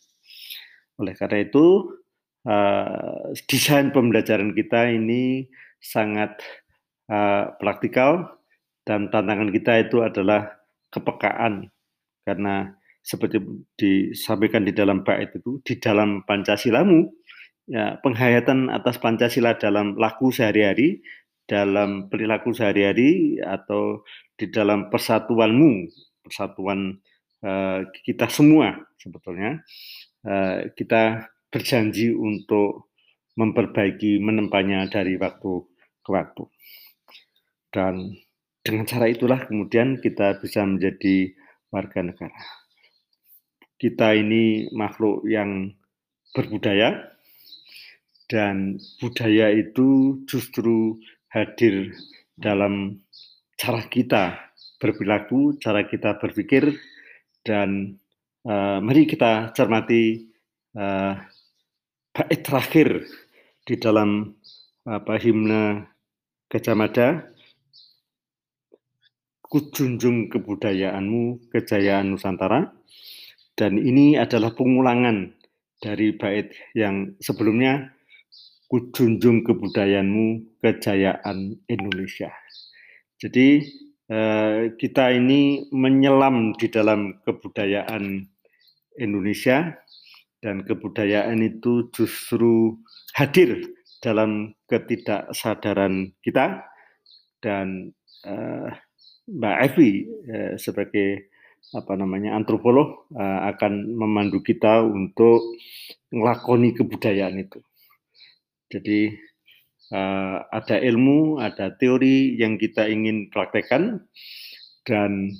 [1.00, 1.88] Oleh karena itu,
[2.46, 5.48] uh, desain pembelajaran kita ini
[5.80, 6.38] sangat
[7.10, 8.38] uh, praktikal
[8.86, 11.68] dan tantangan kita itu adalah kepekaan
[12.24, 12.72] karena
[13.04, 13.40] seperti
[13.76, 17.08] disampaikan di dalam bait itu di dalam Pancasilamu
[17.68, 21.04] ya penghayatan atas Pancasila dalam laku sehari-hari
[21.48, 24.04] dalam perilaku sehari-hari atau
[24.36, 25.88] di dalam persatuanmu
[26.20, 27.00] persatuan
[27.40, 29.64] uh, kita semua sebetulnya
[30.28, 32.92] uh, kita berjanji untuk
[33.40, 35.64] memperbaiki menempanya dari waktu
[36.04, 36.44] ke waktu.
[37.72, 38.18] Dan
[38.60, 41.32] dengan cara itulah kemudian kita bisa menjadi
[41.72, 42.42] warga negara.
[43.78, 45.72] Kita ini makhluk yang
[46.34, 46.98] berbudaya,
[48.28, 51.00] dan budaya itu justru
[51.32, 51.96] hadir
[52.36, 53.00] dalam
[53.56, 56.76] cara kita berperilaku, cara kita berpikir,
[57.42, 57.98] dan
[58.46, 60.28] uh, mari kita cermati
[60.76, 61.18] uh,
[62.14, 63.08] bait terakhir
[63.66, 64.36] di dalam
[64.88, 65.84] apa himne
[66.48, 67.28] Gajah
[69.48, 72.72] kujunjung kebudayaanmu, kejayaan Nusantara,
[73.56, 75.32] dan ini adalah pengulangan
[75.80, 77.97] dari bait yang sebelumnya
[78.68, 82.28] kujunjung kebudayaanmu, kejayaan Indonesia.
[83.16, 83.64] Jadi
[84.12, 88.28] eh, kita ini menyelam di dalam kebudayaan
[89.00, 89.72] Indonesia
[90.44, 92.78] dan kebudayaan itu justru
[93.16, 93.66] hadir
[93.98, 96.62] dalam ketidaksadaran kita
[97.40, 97.90] dan
[98.28, 98.70] eh,
[99.28, 99.90] Mbak Evi
[100.28, 101.32] eh, sebagai
[101.74, 105.52] apa namanya antropolog akan memandu kita untuk
[106.08, 107.60] melakoni kebudayaan itu.
[108.68, 109.16] Jadi
[109.92, 114.04] uh, ada ilmu, ada teori yang kita ingin praktekkan
[114.84, 115.32] dan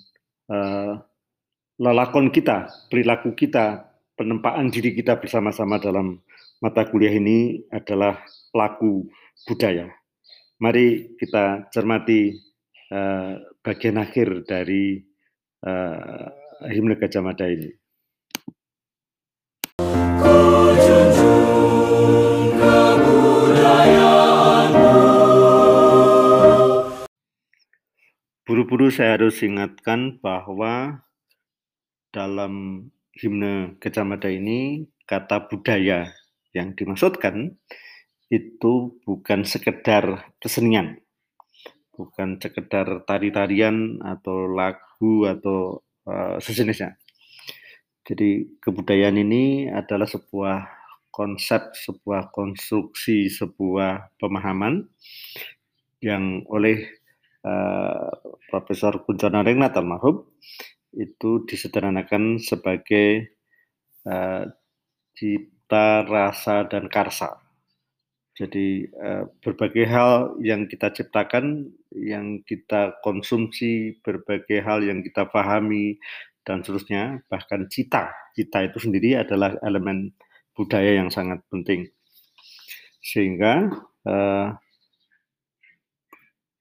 [0.48, 0.96] uh,
[1.78, 6.18] lelakon kita, perilaku kita, penempaan diri kita bersama-sama dalam
[6.58, 8.18] mata kuliah ini adalah
[8.50, 9.06] pelaku
[9.46, 9.86] budaya.
[10.58, 12.34] Mari kita cermati
[12.90, 14.98] uh, bagian akhir dari
[15.62, 16.26] uh,
[16.66, 17.70] himne Gajah Mada ini.
[28.68, 31.00] Buru-buru saya harus ingatkan bahwa
[32.12, 32.84] dalam
[33.16, 36.12] himne Kecamada ini kata budaya
[36.52, 37.56] yang dimaksudkan
[38.28, 41.00] itu bukan sekedar kesenian,
[41.96, 47.00] bukan sekedar tari-tarian atau lagu atau uh, sejenisnya.
[48.04, 50.68] Jadi kebudayaan ini adalah sebuah
[51.08, 54.92] konsep, sebuah konstruksi, sebuah pemahaman
[56.04, 56.98] yang oleh
[57.44, 58.10] uh,
[58.48, 60.24] Profesor Kuncana Rengnat almarhum
[60.96, 63.36] itu disederhanakan sebagai
[64.08, 64.48] uh,
[65.14, 67.36] cipta, rasa, dan karsa.
[68.38, 75.98] Jadi uh, berbagai hal yang kita ciptakan, yang kita konsumsi, berbagai hal yang kita pahami,
[76.46, 78.08] dan seterusnya, bahkan cita.
[78.32, 80.14] Cita itu sendiri adalah elemen
[80.56, 81.90] budaya yang sangat penting.
[83.04, 83.68] Sehingga
[84.08, 84.56] uh,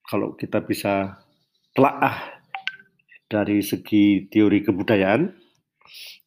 [0.08, 1.20] kalau kita bisa
[1.76, 2.40] telaah
[3.28, 5.28] dari segi teori kebudayaan,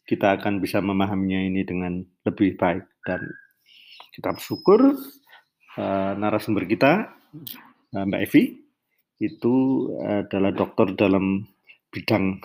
[0.04, 3.24] kita akan bisa memahaminya ini dengan lebih baik dan
[4.12, 5.00] kita bersyukur
[5.80, 7.08] uh, narasumber kita
[7.96, 8.42] uh, Mbak Evi
[9.20, 9.54] itu
[10.00, 11.44] adalah dokter dalam
[11.92, 12.40] bidang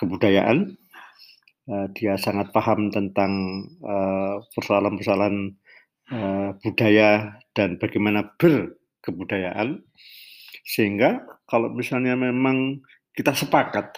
[0.00, 0.80] kebudayaan.
[1.64, 3.64] Uh, dia sangat paham tentang
[4.52, 5.56] persoalan-persoalan
[6.12, 9.80] uh, budaya dan bagaimana berkebudayaan
[10.64, 12.80] sehingga kalau misalnya memang
[13.12, 13.94] kita sepakat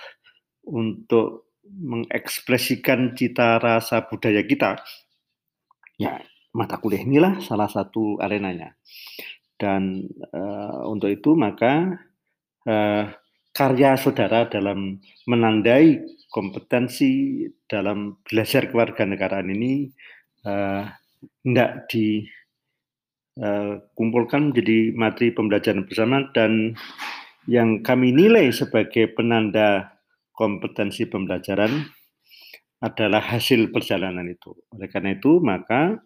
[0.66, 4.82] untuk mengekspresikan cita rasa budaya kita,
[5.96, 6.18] ya
[6.52, 8.74] mata kuliah inilah salah satu arenanya.
[9.56, 10.04] Dan
[10.36, 11.96] uh, untuk itu maka
[12.68, 13.08] uh,
[13.56, 19.88] karya saudara dalam menandai kompetensi dalam belajar kewarganegaraan ini
[20.44, 20.84] uh,
[21.40, 22.28] tidak di
[23.36, 26.72] Eh, kumpulkan menjadi materi pembelajaran bersama dan
[27.44, 29.92] yang kami nilai sebagai penanda
[30.32, 31.84] kompetensi pembelajaran
[32.80, 34.56] adalah hasil perjalanan itu.
[34.72, 36.00] Oleh karena itu, maka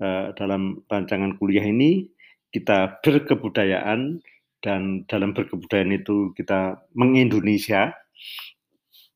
[0.00, 2.08] uh, dalam rancangan kuliah ini
[2.48, 4.24] kita berkebudayaan
[4.64, 7.92] dan dalam berkebudayaan itu kita mengindonesia.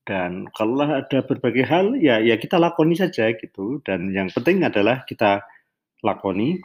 [0.04, 3.80] Dan kalau ada berbagai hal ya ya kita lakoni saja gitu.
[3.80, 5.44] Dan yang penting adalah kita
[6.04, 6.60] lakoni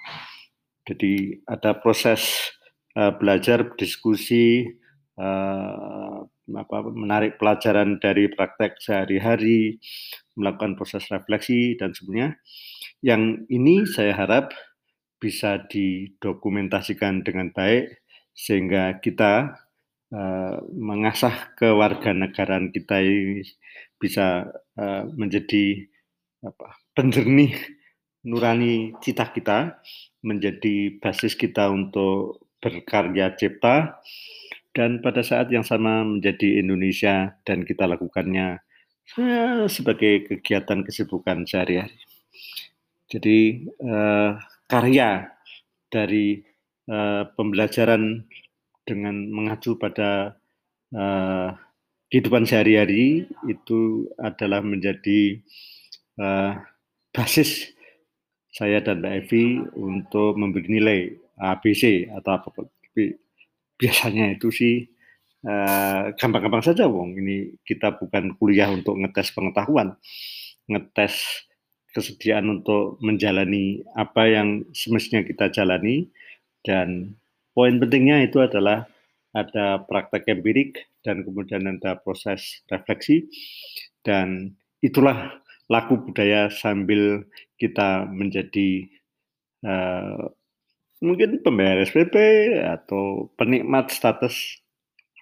[0.89, 2.49] jadi ada proses
[2.97, 4.65] uh, belajar, diskusi,
[5.21, 9.77] uh, apa, menarik pelajaran dari praktek sehari-hari,
[10.33, 12.41] melakukan proses refleksi dan sebagainya.
[13.05, 14.49] Yang ini saya harap
[15.21, 18.01] bisa didokumentasikan dengan baik
[18.33, 19.53] sehingga kita
[20.15, 23.43] uh, mengasah kewarganegaraan kita ini
[23.99, 24.47] bisa
[24.79, 25.85] uh, menjadi
[26.39, 27.51] apa, penjernih
[28.23, 29.79] nurani cita kita
[30.24, 33.99] menjadi basis kita untuk berkarya cipta
[34.76, 38.59] dan pada saat yang sama menjadi Indonesia dan kita lakukannya
[39.15, 41.97] ya, sebagai kegiatan kesibukan sehari-hari.
[43.09, 44.32] Jadi eh,
[44.70, 45.34] karya
[45.89, 46.43] dari
[46.86, 48.28] eh, pembelajaran
[48.89, 50.34] dengan mengacu pada
[50.97, 51.53] uh,
[52.09, 55.38] kehidupan sehari-hari itu adalah menjadi
[57.13, 57.70] basis
[58.49, 59.45] saya dan Mbak Evi
[59.77, 60.99] untuk memberi nilai
[61.37, 62.65] ABC atau apa pun.
[62.67, 63.15] Tapi
[63.79, 64.85] biasanya itu sih
[66.19, 67.15] gampang-gampang uh, saja, Wong.
[67.15, 69.95] Ini kita bukan kuliah untuk ngetes pengetahuan,
[70.67, 71.45] ngetes
[71.95, 76.05] kesediaan untuk menjalani apa yang semestinya kita jalani
[76.61, 77.17] dan
[77.57, 78.85] poin pentingnya itu adalah
[79.33, 83.25] ada praktek empirik dan kemudian ada proses refleksi
[84.05, 84.53] dan
[84.85, 85.33] itulah
[85.70, 87.24] laku budaya sambil
[87.61, 88.89] kita menjadi
[89.63, 90.34] uh,
[90.99, 92.15] mungkin pembayar SPP
[92.59, 94.59] atau penikmat status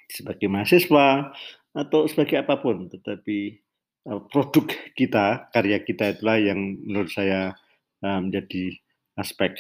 [0.10, 1.36] sebagai mahasiswa
[1.78, 3.62] atau sebagai apa pun, tetapi
[4.10, 4.66] uh, produk
[4.98, 7.54] kita, karya kita itulah yang menurut saya
[8.02, 8.74] uh, menjadi
[9.20, 9.54] aspek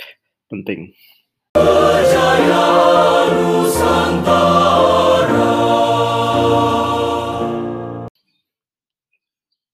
[0.49, 0.95] penting.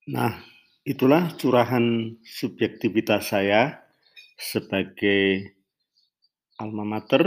[0.04, 0.36] Nah,
[0.84, 3.88] itulah curahan subjektivitas saya
[4.36, 5.56] sebagai
[6.60, 7.24] alma mater,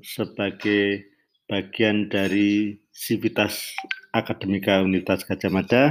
[0.00, 1.12] sebagai
[1.44, 3.76] bagian dari Sivitas
[4.16, 5.84] Akademika Universitas Gajah Mada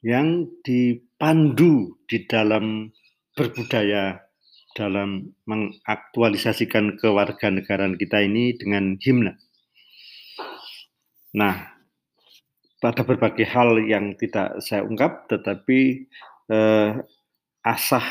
[0.00, 2.88] yang dipandu di dalam
[3.36, 4.24] berbudaya
[4.72, 9.34] dalam mengaktualisasikan kewarganegaraan kita ini dengan himne.
[11.34, 11.77] Nah,
[12.78, 16.06] pada berbagai hal yang tidak saya ungkap, tetapi
[16.50, 16.90] eh,
[17.66, 18.06] asah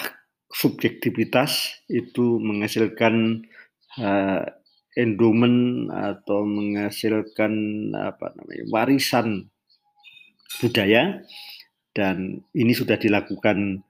[0.52, 3.44] subjektivitas itu menghasilkan
[4.00, 4.44] eh,
[4.98, 7.54] endomen atau menghasilkan
[7.94, 9.48] apa namanya warisan
[10.60, 11.22] budaya.
[11.94, 13.82] Dan ini sudah dilakukan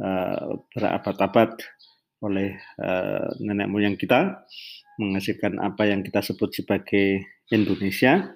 [0.00, 1.60] uh, berabad-abad
[2.24, 4.48] oleh uh, nenek moyang kita
[4.96, 7.20] menghasilkan apa yang kita sebut sebagai
[7.50, 8.34] Indonesia.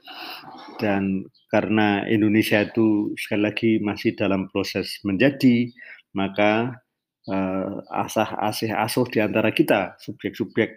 [0.79, 5.71] Dan karena Indonesia itu sekali lagi masih dalam proses menjadi
[6.15, 6.83] maka
[7.31, 10.75] uh, asah asih asuh di antara kita subjek-subjek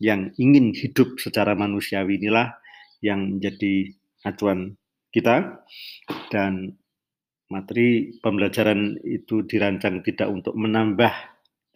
[0.00, 2.56] yang ingin hidup secara manusiawi inilah
[3.04, 3.92] yang menjadi
[4.24, 4.80] acuan
[5.12, 5.60] kita.
[6.32, 6.72] Dan
[7.52, 11.12] materi pembelajaran itu dirancang tidak untuk menambah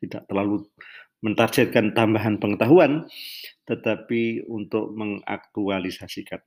[0.01, 0.65] tidak terlalu
[1.19, 3.11] mentargetkan tambahan pengetahuan
[3.67, 6.41] tetapi untuk mengaktualisasikan.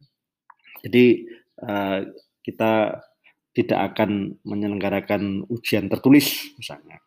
[0.81, 1.27] Jadi
[1.61, 2.07] uh,
[2.41, 3.03] kita
[3.51, 7.03] tidak akan menyelenggarakan ujian tertulis misalnya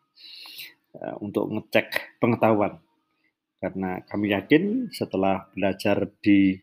[0.95, 2.79] uh, untuk ngecek pengetahuan
[3.59, 6.53] karena kami yakin setelah belajar di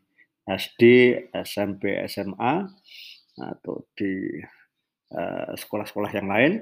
[0.47, 0.83] SD,
[1.35, 2.55] SMP, SMA
[3.37, 4.39] atau di
[5.13, 6.53] uh, sekolah-sekolah yang lain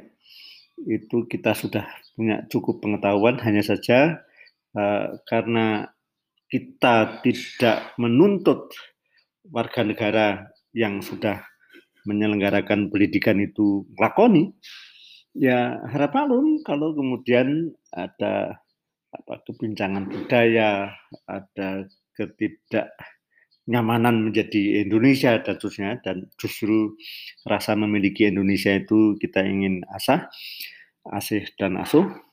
[0.88, 1.84] itu kita sudah
[2.16, 4.29] punya cukup pengetahuan hanya saja uh,
[5.26, 5.90] karena
[6.50, 8.74] kita tidak menuntut
[9.46, 11.42] warga negara yang sudah
[12.06, 14.52] menyelenggarakan pendidikan itu lakoni,
[15.36, 18.58] ya harap maklum kalau kemudian ada
[19.10, 20.94] apa kebincangan budaya,
[21.26, 26.94] ada ketidaknyamanan menjadi Indonesia dan seterusnya dan justru
[27.46, 30.30] rasa memiliki Indonesia itu kita ingin asah,
[31.10, 32.29] asih dan asuh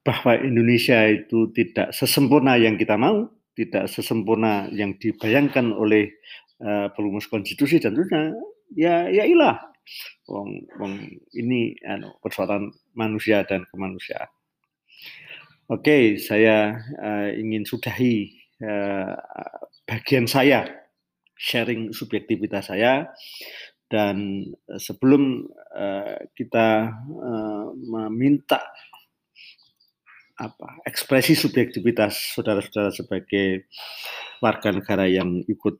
[0.00, 6.08] bahwa Indonesia itu tidak sesempurna yang kita mau, tidak sesempurna yang dibayangkan oleh
[6.64, 8.32] uh, perumus konstitusi tentunya
[8.72, 9.58] ya ya ilah
[10.30, 10.94] wong wong
[11.34, 14.30] ini anu, persoalan manusia dan kemanusiaan.
[15.70, 19.14] Oke, saya uh, ingin sudahi uh,
[19.86, 20.66] bagian saya
[21.38, 23.10] sharing subjektivitas saya
[23.90, 24.46] dan
[24.78, 28.62] sebelum uh, kita uh, meminta
[30.40, 33.68] apa ekspresi subjektivitas saudara-saudara sebagai
[34.40, 35.76] warga negara yang ikut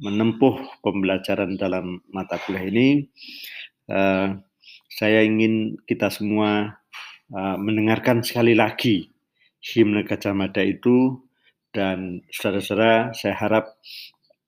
[0.00, 2.88] menempuh pembelajaran dalam mata kuliah ini,
[3.92, 4.32] uh,
[4.88, 6.80] saya ingin kita semua
[7.30, 9.12] uh, mendengarkan sekali lagi
[9.60, 11.20] himne Gajah Mada itu.
[11.74, 13.66] Dan saudara-saudara saya harap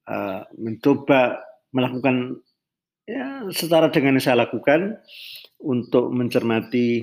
[0.06, 1.42] uh, mencoba
[1.74, 2.38] melakukan
[3.02, 4.94] ya secara dengan yang saya lakukan
[5.58, 7.02] untuk mencermati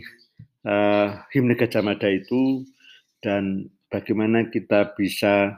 [0.67, 2.67] uh, himne Gajah Mada itu
[3.23, 5.55] dan bagaimana kita bisa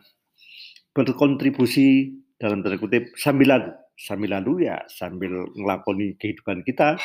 [0.95, 6.99] berkontribusi dalam tanda kutip sambil lalu sambil lalu ya sambil ngelakoni kehidupan kita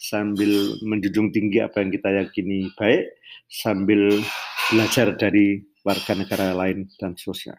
[0.00, 0.48] sambil
[0.80, 3.12] menjunjung tinggi apa yang kita yakini baik
[3.52, 4.16] sambil
[4.72, 7.56] belajar dari warga negara lain dan sosial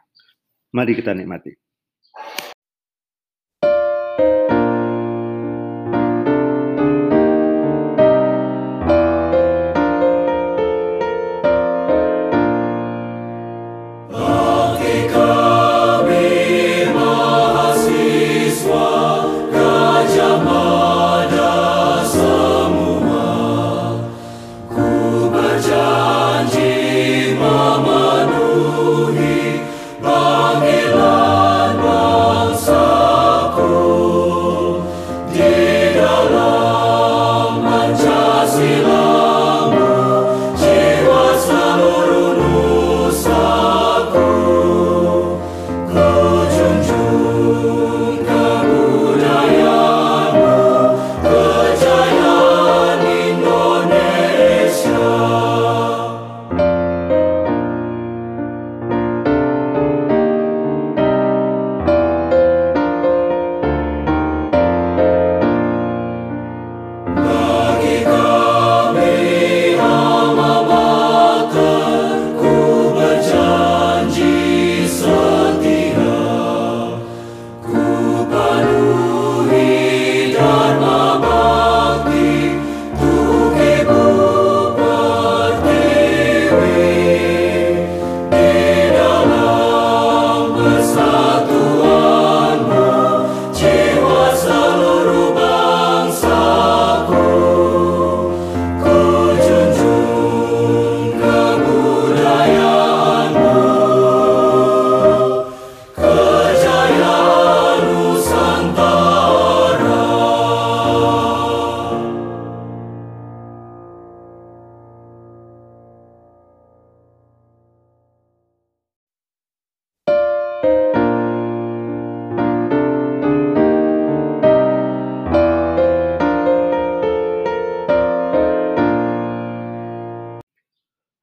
[0.74, 1.54] mari kita nikmati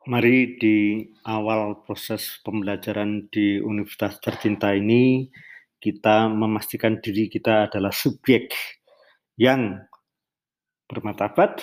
[0.08, 5.28] Mari di awal proses pembelajaran di universitas tercinta ini
[5.76, 8.48] kita memastikan diri kita adalah subjek
[9.36, 9.84] yang
[10.88, 11.60] bermartabat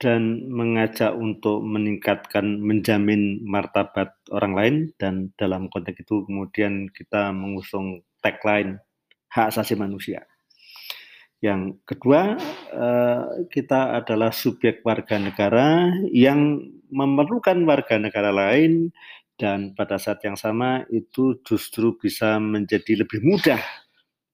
[0.00, 8.00] dan mengajak untuk meningkatkan menjamin martabat orang lain dan dalam konteks itu kemudian kita mengusung
[8.24, 8.80] tagline
[9.28, 10.31] hak asasi manusia.
[11.42, 12.38] Yang kedua,
[12.70, 18.94] eh, kita adalah subjek warga negara yang memerlukan warga negara lain
[19.34, 23.58] dan pada saat yang sama itu justru bisa menjadi lebih mudah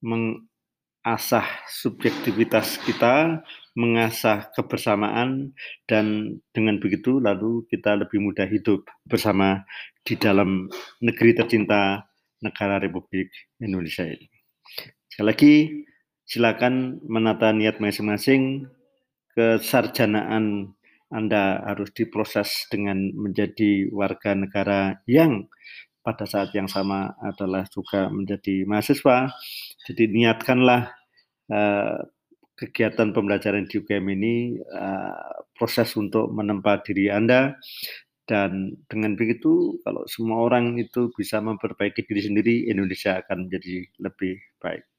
[0.05, 3.41] mengasah subjektivitas kita,
[3.73, 5.57] mengasah kebersamaan
[5.89, 9.65] dan dengan begitu lalu kita lebih mudah hidup bersama
[10.05, 10.69] di dalam
[11.01, 12.05] negeri tercinta
[12.45, 14.29] negara Republik Indonesia ini.
[15.09, 15.55] Sekali lagi
[16.29, 18.69] silakan menata niat masing-masing
[19.33, 20.77] kesarjanaan
[21.09, 25.49] anda harus diproses dengan menjadi warga negara yang
[26.05, 29.33] pada saat yang sama adalah juga menjadi mahasiswa.
[29.89, 30.93] Jadi niatkanlah
[31.49, 31.97] uh,
[32.53, 34.35] kegiatan pembelajaran di UGM ini
[34.69, 37.57] uh, proses untuk menempa diri Anda
[38.29, 44.37] dan dengan begitu kalau semua orang itu bisa memperbaiki diri sendiri Indonesia akan menjadi lebih
[44.61, 44.98] baik.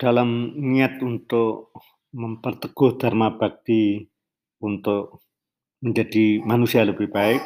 [0.00, 1.76] Dalam niat untuk
[2.16, 4.00] memperteguh dharma bakti
[4.64, 5.20] untuk
[5.84, 7.44] menjadi manusia lebih baik,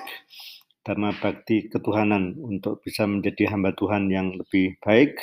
[0.86, 5.18] dharma bakti ketuhanan untuk bisa menjadi hamba Tuhan yang lebih baik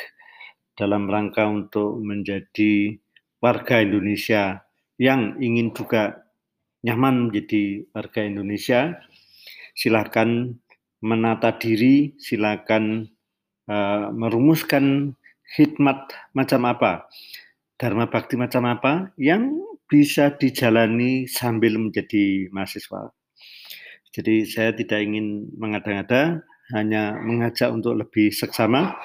[0.75, 2.99] dalam rangka untuk menjadi
[3.39, 4.67] warga Indonesia
[5.01, 6.29] yang ingin juga
[6.85, 9.01] nyaman menjadi warga Indonesia,
[9.73, 10.61] silakan
[11.01, 13.09] menata diri, silakan
[13.65, 15.17] uh, merumuskan
[15.57, 16.05] hikmat
[16.37, 17.09] macam apa,
[17.81, 19.57] dharma bakti macam apa yang
[19.89, 23.09] bisa dijalani sambil menjadi mahasiswa.
[24.13, 26.45] Jadi saya tidak ingin mengada-ngada,
[26.77, 28.95] hanya mengajak untuk lebih seksama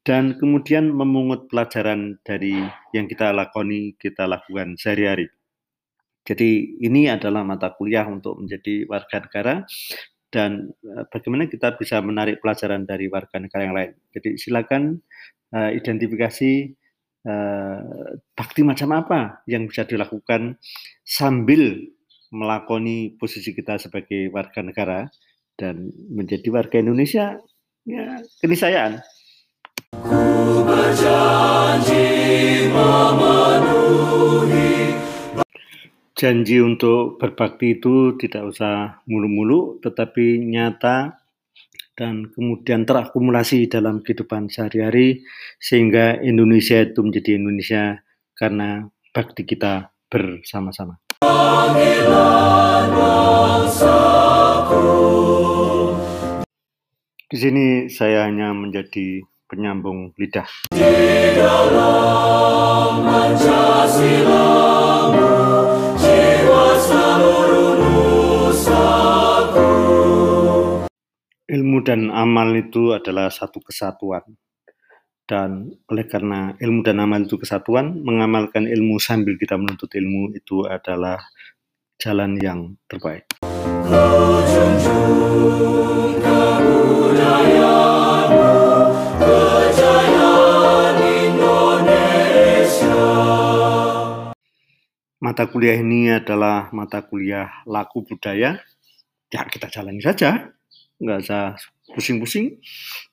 [0.00, 2.56] dan kemudian memungut pelajaran dari
[2.96, 5.28] yang kita lakoni, kita lakukan sehari-hari.
[6.24, 9.54] Jadi ini adalah mata kuliah untuk menjadi warga negara
[10.30, 13.92] dan eh, bagaimana kita bisa menarik pelajaran dari warga negara yang lain.
[14.14, 15.02] Jadi silakan
[15.54, 16.52] uh, identifikasi
[17.26, 20.56] uh, bakti macam apa yang bisa dilakukan
[21.02, 21.76] sambil
[22.30, 25.10] melakoni posisi kita sebagai warga negara
[25.58, 27.42] dan menjadi warga Indonesia
[27.82, 29.02] ya keniscayaan.
[36.20, 41.16] Janji untuk berbakti itu tidak usah mulu-mulu, tetapi nyata
[41.96, 45.24] dan kemudian terakumulasi dalam kehidupan sehari-hari,
[45.56, 48.04] sehingga Indonesia itu menjadi Indonesia
[48.36, 48.84] karena
[49.16, 51.00] bakti kita bersama-sama.
[57.32, 60.46] Di sini saya hanya menjadi penyambung lidah.
[71.50, 74.22] Ilmu dan amal itu adalah satu kesatuan.
[75.26, 80.66] Dan oleh karena ilmu dan amal itu kesatuan, mengamalkan ilmu sambil kita menuntut ilmu itu
[80.66, 81.18] adalah
[81.98, 83.26] jalan yang terbaik.
[95.20, 98.56] Mata kuliah ini adalah mata kuliah laku budaya.
[99.28, 100.48] Ya kita jalani saja
[100.96, 101.60] nggak usah
[101.92, 102.56] pusing-pusing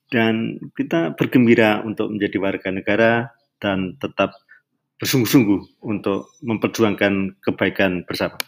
[0.07, 3.11] dan kita bergembira untuk menjadi warga negara
[3.59, 4.39] dan tetap
[5.03, 8.39] bersungguh-sungguh untuk memperjuangkan kebaikan bersama.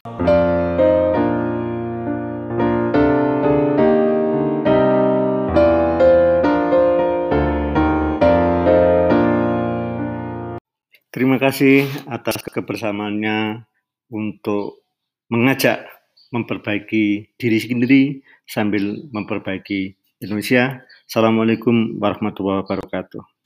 [11.20, 13.68] Terima kasih atas kebersamaannya
[14.08, 14.88] untuk
[15.28, 15.84] mengajak
[16.32, 18.02] memperbaiki diri sendiri
[18.48, 20.80] sambil memperbaiki Indonesia.
[21.04, 23.39] Assalamualaikum warahmatullahi wabarakatuh.